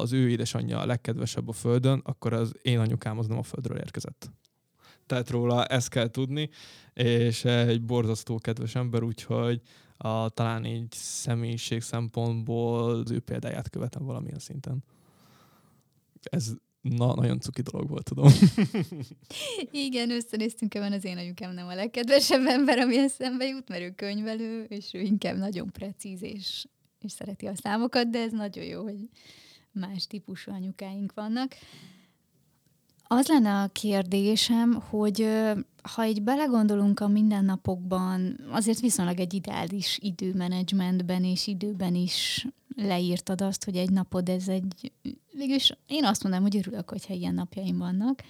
az 0.00 0.12
ő 0.12 0.28
édesanyja 0.28 0.78
a 0.78 0.86
legkedvesebb 0.86 1.48
a 1.48 1.52
földön, 1.52 2.00
akkor 2.04 2.32
az 2.32 2.52
én 2.62 2.78
anyukám 2.78 3.18
az 3.18 3.26
nem 3.26 3.38
a 3.38 3.42
földről 3.42 3.78
érkezett. 3.78 4.30
Tehát 5.06 5.30
róla 5.30 5.64
ezt 5.64 5.88
kell 5.88 6.10
tudni, 6.10 6.48
és 6.94 7.44
egy 7.44 7.82
borzasztó 7.82 8.38
kedves 8.38 8.74
ember, 8.74 9.02
úgyhogy 9.02 9.60
a, 10.02 10.28
talán 10.28 10.64
így 10.64 10.92
személyiség 10.92 11.80
szempontból 11.82 12.90
az 12.90 13.10
ő 13.10 13.20
példáját 13.20 13.70
követem 13.70 14.04
valamilyen 14.04 14.38
szinten. 14.38 14.84
Ez 16.22 16.52
Na, 16.80 17.14
nagyon 17.14 17.40
cuki 17.40 17.62
dolog 17.62 17.88
volt, 17.88 18.04
tudom. 18.04 18.32
Igen, 19.86 20.10
összenéztünk 20.10 20.74
ebben, 20.74 20.92
az 20.92 21.04
én 21.04 21.16
anyukám 21.16 21.54
nem 21.54 21.66
a 21.66 21.74
legkedvesebb 21.74 22.46
ember, 22.46 22.78
ami 22.78 22.98
eszembe 22.98 23.46
jut, 23.46 23.68
mert 23.68 23.82
ő 23.82 23.90
könyvelő, 23.90 24.64
és 24.64 24.94
ő 24.94 25.00
inkább 25.00 25.36
nagyon 25.36 25.70
precíz, 25.70 26.22
és, 26.22 26.66
és 27.00 27.12
szereti 27.12 27.46
a 27.46 27.54
számokat, 27.54 28.10
de 28.10 28.18
ez 28.18 28.32
nagyon 28.32 28.64
jó, 28.64 28.82
hogy 28.82 29.08
más 29.72 30.06
típusú 30.06 30.52
anyukáink 30.52 31.14
vannak. 31.14 31.54
Az 33.02 33.26
lenne 33.26 33.62
a 33.62 33.68
kérdésem, 33.68 34.72
hogy 34.72 35.28
ha 35.82 36.06
így 36.06 36.22
belegondolunk 36.22 37.00
a 37.00 37.08
mindennapokban, 37.08 38.40
azért 38.50 38.80
viszonylag 38.80 39.20
egy 39.20 39.34
ideális 39.34 39.98
időmenedzsmentben 40.02 41.24
és 41.24 41.46
időben 41.46 41.94
is 41.94 42.46
leírtad 42.76 43.40
azt, 43.40 43.64
hogy 43.64 43.76
egy 43.76 43.90
napod 43.90 44.28
ez 44.28 44.48
egy, 44.48 44.92
végülis 45.32 45.72
én 45.86 46.04
azt 46.04 46.22
mondom, 46.22 46.42
hogy 46.42 46.56
örülök, 46.56 46.90
hogyha 46.90 47.14
ilyen 47.14 47.34
napjaim 47.34 47.78
vannak 47.78 48.22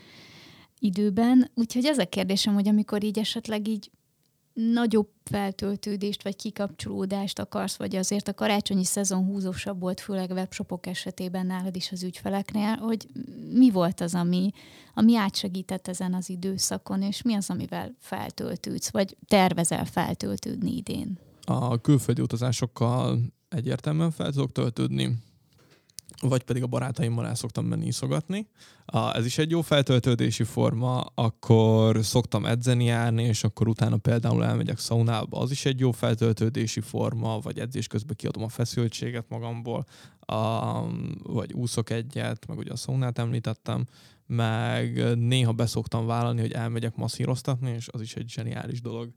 időben. 0.79 1.51
Úgyhogy 1.55 1.85
ez 1.85 1.99
a 1.99 2.07
kérdésem, 2.07 2.55
hogy 2.55 2.69
amikor 2.69 3.05
így 3.05 3.19
esetleg 3.19 3.69
így 3.69 3.91
nagyobb 4.53 5.09
feltöltődést 5.31 6.23
vagy 6.23 6.37
kikapcsolódást 6.37 7.39
akarsz, 7.39 7.77
vagy 7.77 7.97
azért 7.97 8.29
a 8.29 8.35
karácsonyi 8.35 8.85
szezon 8.85 9.25
húzósabb 9.25 9.81
volt, 9.81 10.01
főleg 10.01 10.31
webshopok 10.31 10.87
esetében 10.87 11.47
nálad 11.47 11.77
is 11.77 11.93
az 11.93 12.03
ügyfeleknél, 12.03 12.77
hogy 12.77 13.07
mi 13.53 13.71
volt 13.71 14.01
az, 14.01 14.15
ami, 14.15 14.51
ami 14.95 15.17
átsegített 15.17 15.89
ezen 15.89 16.15
az 16.15 16.31
időszakon, 16.31 17.03
és 17.03 17.23
mi 17.23 17.35
az, 17.35 17.51
amivel 17.51 17.95
feltöltődsz, 17.99 18.91
vagy 18.91 19.17
tervezel 19.27 19.85
feltöltődni 19.85 20.77
idén? 20.77 21.19
A 21.45 21.81
külföldi 21.81 22.23
utazásokkal 22.23 23.19
egyértelműen 23.49 24.11
fel 24.11 24.33
tudok 24.33 24.53
töltődni 24.53 25.19
vagy 26.21 26.43
pedig 26.43 26.63
a 26.63 26.67
barátaimmal 26.67 27.27
el 27.27 27.35
szoktam 27.35 27.65
menni 27.65 27.87
iszogatni. 27.87 28.49
Ez 29.13 29.25
is 29.25 29.39
egy 29.39 29.51
jó 29.51 29.61
feltöltődési 29.61 30.45
forma, 30.45 31.01
akkor 31.01 32.05
szoktam 32.05 32.47
edzeni 32.47 32.85
járni, 32.85 33.23
és 33.23 33.45
akkor 33.45 33.69
utána 33.69 33.97
például 33.97 34.45
elmegyek 34.45 34.79
szaunába, 34.79 35.39
az 35.39 35.51
is 35.51 35.65
egy 35.65 35.81
jó 35.81 35.91
feltöltődési 35.91 36.81
forma, 36.81 37.39
vagy 37.39 37.59
edzés 37.59 37.87
közben 37.87 38.17
kiadom 38.17 38.43
a 38.43 38.49
feszültséget 38.49 39.29
magamból, 39.29 39.85
vagy 41.23 41.53
úszok 41.53 41.91
egyet, 41.91 42.47
meg 42.47 42.59
ugye 42.59 42.73
a 42.73 42.77
szaunát 42.77 43.19
említettem, 43.19 43.87
meg 44.27 45.17
néha 45.19 45.53
beszoktam 45.53 46.07
vállalni, 46.07 46.41
hogy 46.41 46.53
elmegyek 46.53 46.97
masszíroztatni, 46.97 47.71
és 47.71 47.89
az 47.89 48.01
is 48.01 48.15
egy 48.15 48.29
zseniális 48.29 48.81
dolog. 48.81 49.11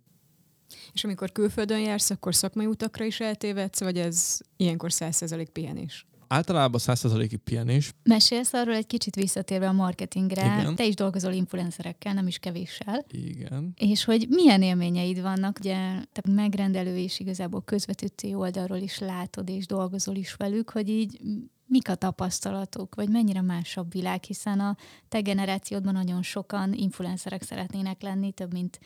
És 0.94 1.04
amikor 1.04 1.32
külföldön 1.32 1.80
jársz, 1.80 2.10
akkor 2.10 2.36
szakmai 2.36 2.66
utakra 2.66 3.06
is 3.06 3.20
eltévedsz, 3.20 3.80
vagy 3.80 3.98
ez 3.98 4.40
ilyenkor 4.58 4.90
100% 4.94 5.48
pihenés? 5.52 6.06
Általában 6.28 6.80
100%-ig 6.84 7.38
pihenés. 7.38 7.94
Mesélsz 8.04 8.54
arról 8.54 8.76
egy 8.76 8.88
kicsit 8.88 9.16
visszatérve 9.16 9.68
a 9.68 9.72
marketingre. 9.72 10.60
Igen. 10.60 10.76
Te 10.76 10.86
is 10.86 10.96
dolgozol 10.96 11.34
influencerekkel, 11.34 12.14
nem 12.14 12.28
is 12.28 12.38
kevéssel. 12.38 13.06
Igen. 13.12 13.74
És 13.78 14.04
hogy 14.04 14.28
milyen 14.30 14.62
élményeid 14.62 15.22
vannak, 15.22 15.58
ugye 15.60 16.04
te 16.12 16.22
megrendelő 16.32 16.98
és 16.98 17.20
igazából 17.20 17.64
közvetítő 17.64 18.36
oldalról 18.36 18.78
is 18.78 19.00
látod 19.00 19.50
és 19.50 19.66
dolgozol 19.66 20.16
is 20.16 20.36
velük, 20.36 20.70
hogy 20.70 20.90
így 20.90 21.20
mik 21.66 21.90
a 21.90 21.96
tapasztalatok, 21.96 22.96
vagy 22.96 23.10
mennyire 23.10 23.42
másabb 23.42 23.92
világ, 23.92 24.24
hiszen 24.24 24.60
a 24.60 24.78
te 25.10 25.22
generációdban 25.22 25.94
nagyon 25.94 26.22
sokan 26.22 26.74
influencerek 26.74 27.44
szeretnének 27.44 28.02
lenni, 28.02 28.32
több 28.32 28.54
mint 28.54 28.80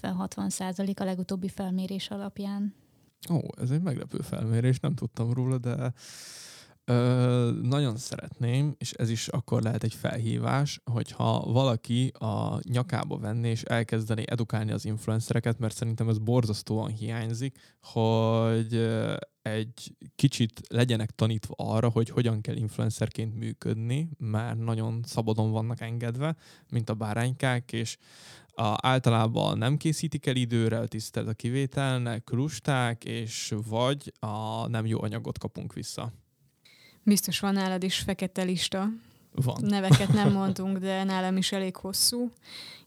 50-60 0.00 0.48
százalék 0.48 1.00
a 1.00 1.04
legutóbbi 1.04 1.48
felmérés 1.48 2.08
alapján. 2.10 2.74
Ó, 3.30 3.38
ez 3.60 3.70
egy 3.70 3.82
meglepő 3.82 4.18
felmérés, 4.18 4.80
nem 4.80 4.94
tudtam 4.94 5.32
róla, 5.32 5.58
de 5.58 5.92
Ö, 6.86 7.50
nagyon 7.62 7.96
szeretném, 7.96 8.74
és 8.78 8.92
ez 8.92 9.10
is 9.10 9.28
akkor 9.28 9.62
lehet 9.62 9.82
egy 9.82 9.94
felhívás, 9.94 10.80
hogyha 10.84 11.40
valaki 11.40 12.08
a 12.18 12.58
nyakába 12.62 13.18
venné 13.18 13.50
és 13.50 13.62
elkezdeni 13.62 14.22
edukálni 14.26 14.72
az 14.72 14.84
influencereket, 14.84 15.58
mert 15.58 15.74
szerintem 15.74 16.08
ez 16.08 16.18
borzasztóan 16.18 16.90
hiányzik, 16.90 17.58
hogy 17.82 18.88
egy 19.42 19.96
kicsit 20.14 20.60
legyenek 20.68 21.10
tanítva 21.10 21.54
arra, 21.56 21.88
hogy 21.88 22.08
hogyan 22.08 22.40
kell 22.40 22.56
influencerként 22.56 23.34
működni, 23.34 24.08
mert 24.18 24.58
nagyon 24.58 25.00
szabadon 25.04 25.50
vannak 25.50 25.80
engedve, 25.80 26.36
mint 26.70 26.90
a 26.90 26.94
báránykák, 26.94 27.72
és 27.72 27.96
a, 28.46 28.76
általában 28.80 29.58
nem 29.58 29.76
készítik 29.76 30.26
el 30.26 30.36
időre, 30.36 30.86
tisztelt 30.86 31.28
a 31.28 31.32
kivételnek, 31.32 32.30
lusták, 32.30 33.04
és 33.04 33.54
vagy 33.68 34.12
a 34.18 34.66
nem 34.66 34.86
jó 34.86 35.02
anyagot 35.02 35.38
kapunk 35.38 35.72
vissza. 35.72 36.12
Biztos 37.04 37.40
van 37.40 37.52
nálad 37.52 37.82
is 37.82 37.98
fekete 37.98 38.42
lista. 38.42 38.88
Van. 39.34 39.56
Neveket 39.60 40.12
nem 40.12 40.32
mondunk, 40.40 40.78
de 40.78 41.04
nálam 41.04 41.36
is 41.36 41.52
elég 41.52 41.76
hosszú. 41.76 42.30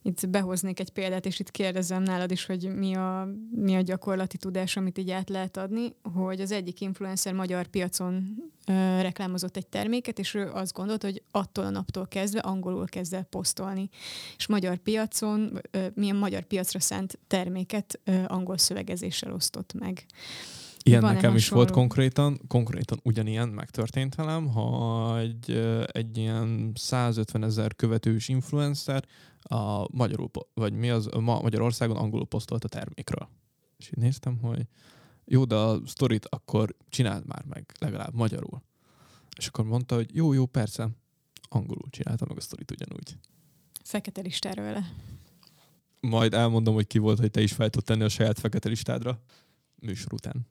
Itt 0.02 0.28
behoznék 0.28 0.80
egy 0.80 0.90
példát, 0.90 1.26
és 1.26 1.38
itt 1.38 1.50
kérdezem 1.50 2.02
nálad 2.02 2.30
is, 2.30 2.46
hogy 2.46 2.74
mi 2.74 2.94
a, 2.94 3.28
mi 3.50 3.76
a 3.76 3.80
gyakorlati 3.80 4.36
tudás, 4.36 4.76
amit 4.76 4.98
így 4.98 5.10
át 5.10 5.28
lehet 5.28 5.56
adni, 5.56 5.94
hogy 6.14 6.40
az 6.40 6.52
egyik 6.52 6.80
influencer 6.80 7.32
magyar 7.32 7.66
piacon 7.66 8.36
ö, 8.66 8.72
reklámozott 9.00 9.56
egy 9.56 9.66
terméket, 9.66 10.18
és 10.18 10.34
ő 10.34 10.50
azt 10.50 10.72
gondolt, 10.72 11.02
hogy 11.02 11.22
attól 11.30 11.64
a 11.64 11.70
naptól 11.70 12.06
kezdve 12.06 12.40
angolul 12.40 12.86
kezd 12.86 13.14
el 13.14 13.24
posztolni. 13.24 13.88
És 14.36 14.46
magyar 14.46 14.76
piacon, 14.76 15.60
ö, 15.70 15.86
milyen 15.94 16.16
magyar 16.16 16.42
piacra 16.42 16.80
szánt 16.80 17.18
terméket 17.26 18.00
ö, 18.04 18.22
angol 18.26 18.58
szövegezéssel 18.58 19.32
osztott 19.32 19.72
meg. 19.72 20.06
Ilyen 20.88 21.00
Van 21.00 21.14
nekem 21.14 21.34
is 21.34 21.48
volt 21.48 21.70
konkrétan, 21.70 22.40
konkrétan 22.46 23.00
ugyanilyen 23.02 23.48
megtörtént 23.48 24.14
velem, 24.14 24.46
hogy 24.46 25.50
egy 25.86 26.16
ilyen 26.16 26.72
150 26.74 27.44
ezer 27.44 27.76
követős 27.76 28.28
influencer 28.28 29.04
a 29.40 29.96
magyarul, 29.96 30.30
vagy 30.54 30.72
mi 30.72 30.90
az, 30.90 31.08
ma 31.20 31.40
Magyarországon 31.40 31.96
angolul 31.96 32.26
posztolt 32.26 32.64
a 32.64 32.68
termékről. 32.68 33.28
És 33.76 33.86
így 33.86 34.02
néztem, 34.02 34.38
hogy 34.38 34.66
jó, 35.24 35.44
de 35.44 35.54
a 35.54 35.80
sztorit 35.86 36.26
akkor 36.26 36.76
csináld 36.88 37.26
már 37.26 37.44
meg, 37.48 37.72
legalább 37.78 38.14
magyarul. 38.14 38.62
És 39.36 39.46
akkor 39.46 39.64
mondta, 39.64 39.94
hogy 39.94 40.14
jó, 40.14 40.32
jó, 40.32 40.46
persze, 40.46 40.88
angolul 41.48 41.88
csinálta 41.90 42.24
meg 42.28 42.36
a 42.36 42.40
sztorit 42.40 42.70
ugyanúgy. 42.70 43.16
Fekete 43.84 44.20
listára 44.20 44.62
vele. 44.62 44.92
Majd 46.00 46.34
elmondom, 46.34 46.74
hogy 46.74 46.86
ki 46.86 46.98
volt, 46.98 47.18
hogy 47.18 47.30
te 47.30 47.40
is 47.40 47.52
fel 47.52 47.70
tenni 47.70 48.02
a 48.02 48.08
saját 48.08 48.38
fekete 48.38 48.68
listádra 48.68 49.20
műsor 49.74 50.12
után 50.12 50.46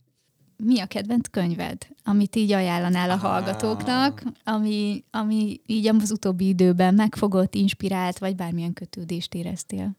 mi 0.57 0.79
a 0.79 0.85
kedvenc 0.85 1.27
könyved, 1.27 1.87
amit 2.03 2.35
így 2.35 2.51
ajánlanál 2.51 3.09
a 3.09 3.15
hallgatóknak, 3.15 4.23
ami, 4.43 5.03
ami 5.11 5.61
így 5.65 5.87
az 5.87 6.11
utóbbi 6.11 6.47
időben 6.47 6.93
megfogott, 6.93 7.55
inspirált, 7.55 8.17
vagy 8.17 8.35
bármilyen 8.35 8.73
kötődést 8.73 9.33
éreztél? 9.33 9.95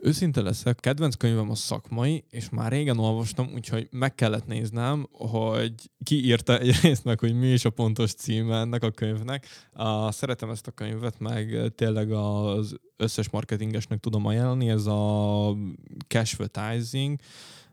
Őszinte 0.00 0.40
leszek, 0.40 0.76
kedvenc 0.80 1.14
könyvem 1.14 1.50
a 1.50 1.54
szakmai, 1.54 2.24
és 2.30 2.48
már 2.48 2.72
régen 2.72 2.98
olvastam, 2.98 3.50
úgyhogy 3.54 3.88
meg 3.90 4.14
kellett 4.14 4.46
néznem, 4.46 5.06
hogy 5.12 5.72
ki 6.04 6.24
írta 6.24 6.58
egyrészt 6.58 7.04
meg, 7.04 7.18
hogy 7.18 7.34
mi 7.34 7.46
is 7.46 7.64
a 7.64 7.70
pontos 7.70 8.12
címe 8.12 8.56
ennek 8.56 8.82
a 8.82 8.90
könyvnek. 8.90 9.46
Uh, 9.74 10.10
szeretem 10.10 10.50
ezt 10.50 10.66
a 10.66 10.70
könyvet, 10.70 11.18
meg 11.18 11.72
tényleg 11.74 12.12
az 12.12 12.76
összes 12.96 13.30
marketingesnek 13.30 14.00
tudom 14.00 14.26
ajánlani, 14.26 14.68
ez 14.68 14.86
a 14.86 15.56
Cashvertising, 16.08 17.18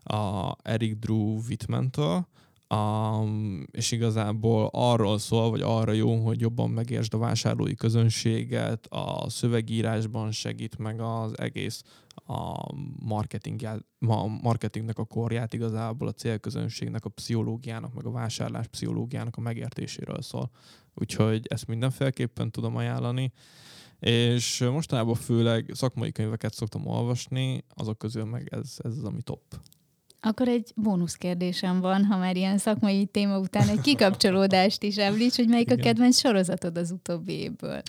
a 0.06 0.56
Eric 0.62 0.98
Drew 0.98 1.38
Whitman-től, 1.48 2.26
Um, 2.74 3.66
és 3.70 3.90
igazából 3.90 4.68
arról 4.72 5.18
szól, 5.18 5.50
vagy 5.50 5.60
arra 5.60 5.92
jó, 5.92 6.24
hogy 6.24 6.40
jobban 6.40 6.70
megértsd 6.70 7.14
a 7.14 7.18
vásárlói 7.18 7.74
közönséget, 7.74 8.86
a 8.86 9.30
szövegírásban 9.30 10.30
segít 10.30 10.78
meg 10.78 11.00
az 11.00 11.38
egész 11.38 11.82
a 12.14 12.72
marketing, 12.98 13.60
marketingnek 14.42 14.98
a 14.98 15.04
korját 15.04 15.52
igazából 15.52 16.08
a 16.08 16.12
célközönségnek, 16.12 17.04
a 17.04 17.08
pszichológiának, 17.08 17.94
meg 17.94 18.06
a 18.06 18.10
vásárlás 18.10 18.66
pszichológiának 18.66 19.36
a 19.36 19.40
megértéséről 19.40 20.22
szól. 20.22 20.50
Úgyhogy 20.94 21.46
ezt 21.48 21.66
mindenféleképpen 21.66 22.50
tudom 22.50 22.76
ajánlani. 22.76 23.32
És 23.98 24.58
mostanában 24.70 25.14
főleg 25.14 25.70
szakmai 25.74 26.12
könyveket 26.12 26.54
szoktam 26.54 26.86
olvasni, 26.86 27.64
azok 27.74 27.98
közül 27.98 28.24
meg 28.24 28.48
ez, 28.50 28.76
ez 28.76 28.96
az, 28.96 29.04
ami 29.04 29.22
top. 29.22 29.42
Akkor 30.26 30.48
egy 30.48 30.72
bónusz 30.76 31.14
kérdésem 31.14 31.80
van, 31.80 32.04
ha 32.04 32.16
már 32.16 32.36
ilyen 32.36 32.58
szakmai 32.58 33.06
téma 33.06 33.38
után 33.38 33.68
egy 33.68 33.80
kikapcsolódást 33.80 34.82
is 34.82 34.96
említs, 34.96 35.36
hogy 35.36 35.48
melyik 35.48 35.66
Igen. 35.66 35.78
a 35.78 35.82
kedvenc 35.82 36.18
sorozatod 36.18 36.76
az 36.76 36.90
utóbbi 36.90 37.32
évből? 37.32 37.82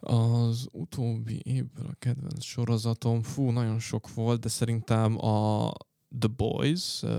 Az 0.00 0.68
utóbbi 0.72 1.40
évből 1.44 1.86
a 1.86 1.96
kedvenc 1.98 2.44
sorozatom, 2.44 3.22
fú, 3.22 3.50
nagyon 3.50 3.78
sok 3.78 4.14
volt, 4.14 4.40
de 4.40 4.48
szerintem 4.48 5.24
a 5.24 5.72
The 6.18 6.28
Boys, 6.36 7.02
uh, 7.02 7.10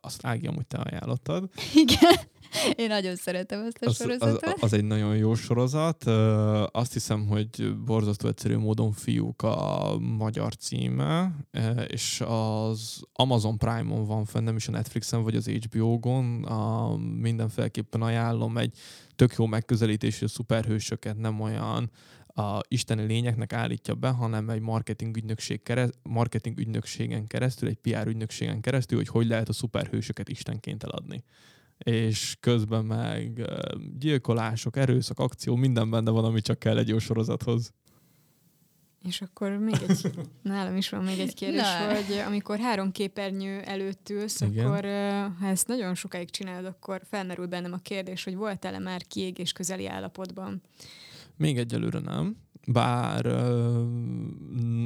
azt 0.00 0.26
Ági 0.26 0.46
amúgy 0.46 0.66
te 0.66 0.78
ajánlottad. 0.78 1.48
Igen. 1.84 2.30
Én 2.76 2.88
nagyon 2.88 3.16
szeretem 3.16 3.64
ezt 3.66 3.82
a 3.82 3.86
az, 3.86 3.96
sorozatot. 3.96 4.42
Az, 4.42 4.62
az 4.62 4.72
egy 4.72 4.84
nagyon 4.84 5.16
jó 5.16 5.34
sorozat. 5.34 6.06
Uh, 6.06 6.62
azt 6.72 6.92
hiszem, 6.92 7.26
hogy 7.26 7.76
borzasztó 7.84 8.28
egyszerű 8.28 8.56
módon 8.56 8.92
fiúk 8.92 9.42
a 9.42 9.96
magyar 9.98 10.56
címe, 10.56 11.34
uh, 11.52 11.84
és 11.88 12.22
az 12.26 13.02
Amazon 13.12 13.58
Prime-on 13.58 14.04
van 14.04 14.24
fenn, 14.24 14.44
nem 14.44 14.56
is 14.56 14.68
a 14.68 14.70
Netflixen, 14.70 15.22
vagy 15.22 15.36
az 15.36 15.48
HBO-gon. 15.48 16.44
Uh, 16.44 16.98
mindenféleképpen 16.98 18.02
ajánlom 18.02 18.58
egy 18.58 18.76
tök 19.16 19.34
jó 19.38 19.46
megközelítésű 19.46 20.26
szuperhősöket, 20.26 21.18
nem 21.18 21.40
olyan 21.40 21.90
a 22.34 22.60
isteni 22.68 23.02
lényeknek 23.02 23.52
állítja 23.52 23.94
be, 23.94 24.08
hanem 24.08 24.50
egy 24.50 24.60
marketing, 24.60 25.16
ügynökség 25.16 25.62
kereszt, 25.62 25.98
marketing 26.02 26.58
ügynökségen 26.58 27.26
keresztül, 27.26 27.68
egy 27.68 27.78
PR 27.78 28.06
ügynökségen 28.06 28.60
keresztül, 28.60 28.98
hogy 28.98 29.08
hogy 29.08 29.26
lehet 29.26 29.48
a 29.48 29.52
szuperhősöket 29.52 30.28
istenként 30.28 30.82
eladni. 30.82 31.24
És 31.78 32.36
közben 32.40 32.84
meg 32.84 33.50
gyilkolások, 33.98 34.76
erőszak, 34.76 35.18
akció, 35.18 35.56
minden 35.56 35.90
benne 35.90 36.10
van, 36.10 36.24
ami 36.24 36.40
csak 36.40 36.58
kell 36.58 36.78
egy 36.78 36.88
jó 36.88 36.98
sorozathoz. 36.98 37.72
És 39.08 39.20
akkor 39.20 39.50
még 39.50 39.74
egy, 39.88 40.10
nálam 40.42 40.76
is 40.76 40.88
van 40.88 41.04
még 41.04 41.18
egy 41.18 41.34
kérdés, 41.34 41.60
Na. 41.60 41.94
hogy 41.94 42.22
amikor 42.26 42.58
három 42.58 42.92
képernyő 42.92 43.60
előtt 43.60 44.08
ülsz, 44.10 44.40
Igen. 44.40 44.66
akkor 44.66 44.84
ha 45.40 45.46
ezt 45.46 45.66
nagyon 45.66 45.94
sokáig 45.94 46.30
csinálod, 46.30 46.64
akkor 46.64 47.02
felmerül 47.10 47.46
bennem 47.46 47.72
a 47.72 47.78
kérdés, 47.78 48.24
hogy 48.24 48.34
volt-e 48.34 48.78
már 48.78 49.06
kiégés 49.06 49.52
közeli 49.52 49.86
állapotban? 49.86 50.62
Még 51.42 51.58
egyelőre 51.58 51.98
nem, 51.98 52.36
bár 52.66 53.24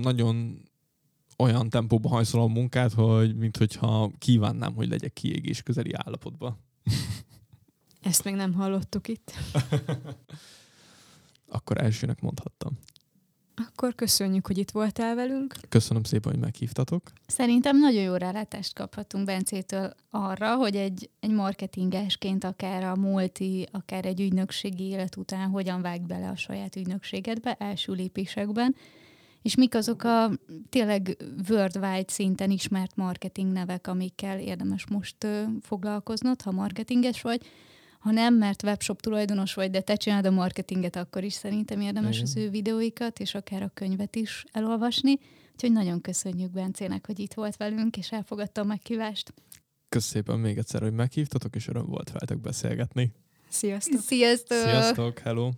nagyon 0.02 0.62
olyan 1.38 1.68
tempóban 1.70 2.12
hajszolom 2.12 2.50
a 2.50 2.54
munkát, 2.54 2.92
hogy 2.92 3.36
minthogyha 3.36 4.10
kívánnám, 4.18 4.74
hogy 4.74 4.88
legyek 4.88 5.12
kiégés 5.12 5.62
közeli 5.62 5.92
állapotban. 5.92 6.58
Ezt 8.00 8.24
még 8.24 8.34
nem 8.34 8.52
hallottuk 8.52 9.08
itt. 9.08 9.32
Akkor 11.56 11.82
elsőnek 11.82 12.20
mondhattam. 12.20 12.78
Akkor 13.56 13.94
köszönjük, 13.94 14.46
hogy 14.46 14.58
itt 14.58 14.70
voltál 14.70 15.14
velünk. 15.14 15.54
Köszönöm 15.68 16.02
szépen, 16.02 16.32
hogy 16.32 16.40
meghívtatok. 16.40 17.02
Szerintem 17.26 17.78
nagyon 17.78 18.02
jó 18.02 18.14
rálátást 18.14 18.74
kaphatunk 18.74 19.24
Bencétől 19.24 19.94
arra, 20.10 20.54
hogy 20.54 20.76
egy, 20.76 21.10
egy 21.20 21.30
marketingesként 21.30 22.44
akár 22.44 22.84
a 22.84 22.96
multi, 22.96 23.68
akár 23.72 24.04
egy 24.04 24.20
ügynökségi 24.20 24.84
élet 24.84 25.16
után 25.16 25.48
hogyan 25.48 25.82
vág 25.82 26.02
bele 26.02 26.28
a 26.28 26.36
saját 26.36 26.76
ügynökségedbe 26.76 27.54
első 27.58 27.92
lépésekben, 27.92 28.74
és 29.42 29.54
mik 29.54 29.74
azok 29.74 30.04
a 30.04 30.30
tényleg 30.68 31.16
worldwide 31.48 32.04
szinten 32.06 32.50
ismert 32.50 32.96
marketing 32.96 33.52
nevek, 33.52 33.86
amikkel 33.86 34.38
érdemes 34.38 34.86
most 34.86 35.24
ö, 35.24 35.42
foglalkoznod, 35.60 36.42
ha 36.42 36.50
marketinges 36.50 37.22
vagy, 37.22 37.40
ha 38.06 38.12
nem, 38.12 38.34
mert 38.34 38.62
webshop 38.62 39.00
tulajdonos 39.00 39.54
vagy, 39.54 39.70
de 39.70 39.80
te 39.80 39.96
csinálod 39.96 40.24
a 40.24 40.30
marketinget, 40.30 40.96
akkor 40.96 41.24
is 41.24 41.32
szerintem 41.32 41.80
érdemes 41.80 42.16
Igen. 42.16 42.26
az 42.26 42.36
ő 42.36 42.50
videóikat, 42.50 43.18
és 43.18 43.34
akár 43.34 43.62
a 43.62 43.70
könyvet 43.74 44.16
is 44.16 44.44
elolvasni. 44.52 45.18
Úgyhogy 45.52 45.72
nagyon 45.72 46.00
köszönjük 46.00 46.50
Bencének, 46.50 47.06
hogy 47.06 47.18
itt 47.18 47.34
volt 47.34 47.56
velünk, 47.56 47.96
és 47.96 48.12
elfogadta 48.12 48.60
a 48.60 48.64
meghívást. 48.64 49.34
Köszönöm 49.88 50.24
szépen 50.24 50.40
még 50.40 50.58
egyszer, 50.58 50.82
hogy 50.82 50.92
meghívtatok, 50.92 51.54
és 51.54 51.68
öröm 51.68 51.86
volt 51.86 52.10
veletek 52.10 52.40
beszélgetni. 52.40 53.12
Sziasztok! 53.48 54.00
Sziasztok! 54.00 54.58
Sziasztok, 54.58 55.18
hello! 55.18 55.50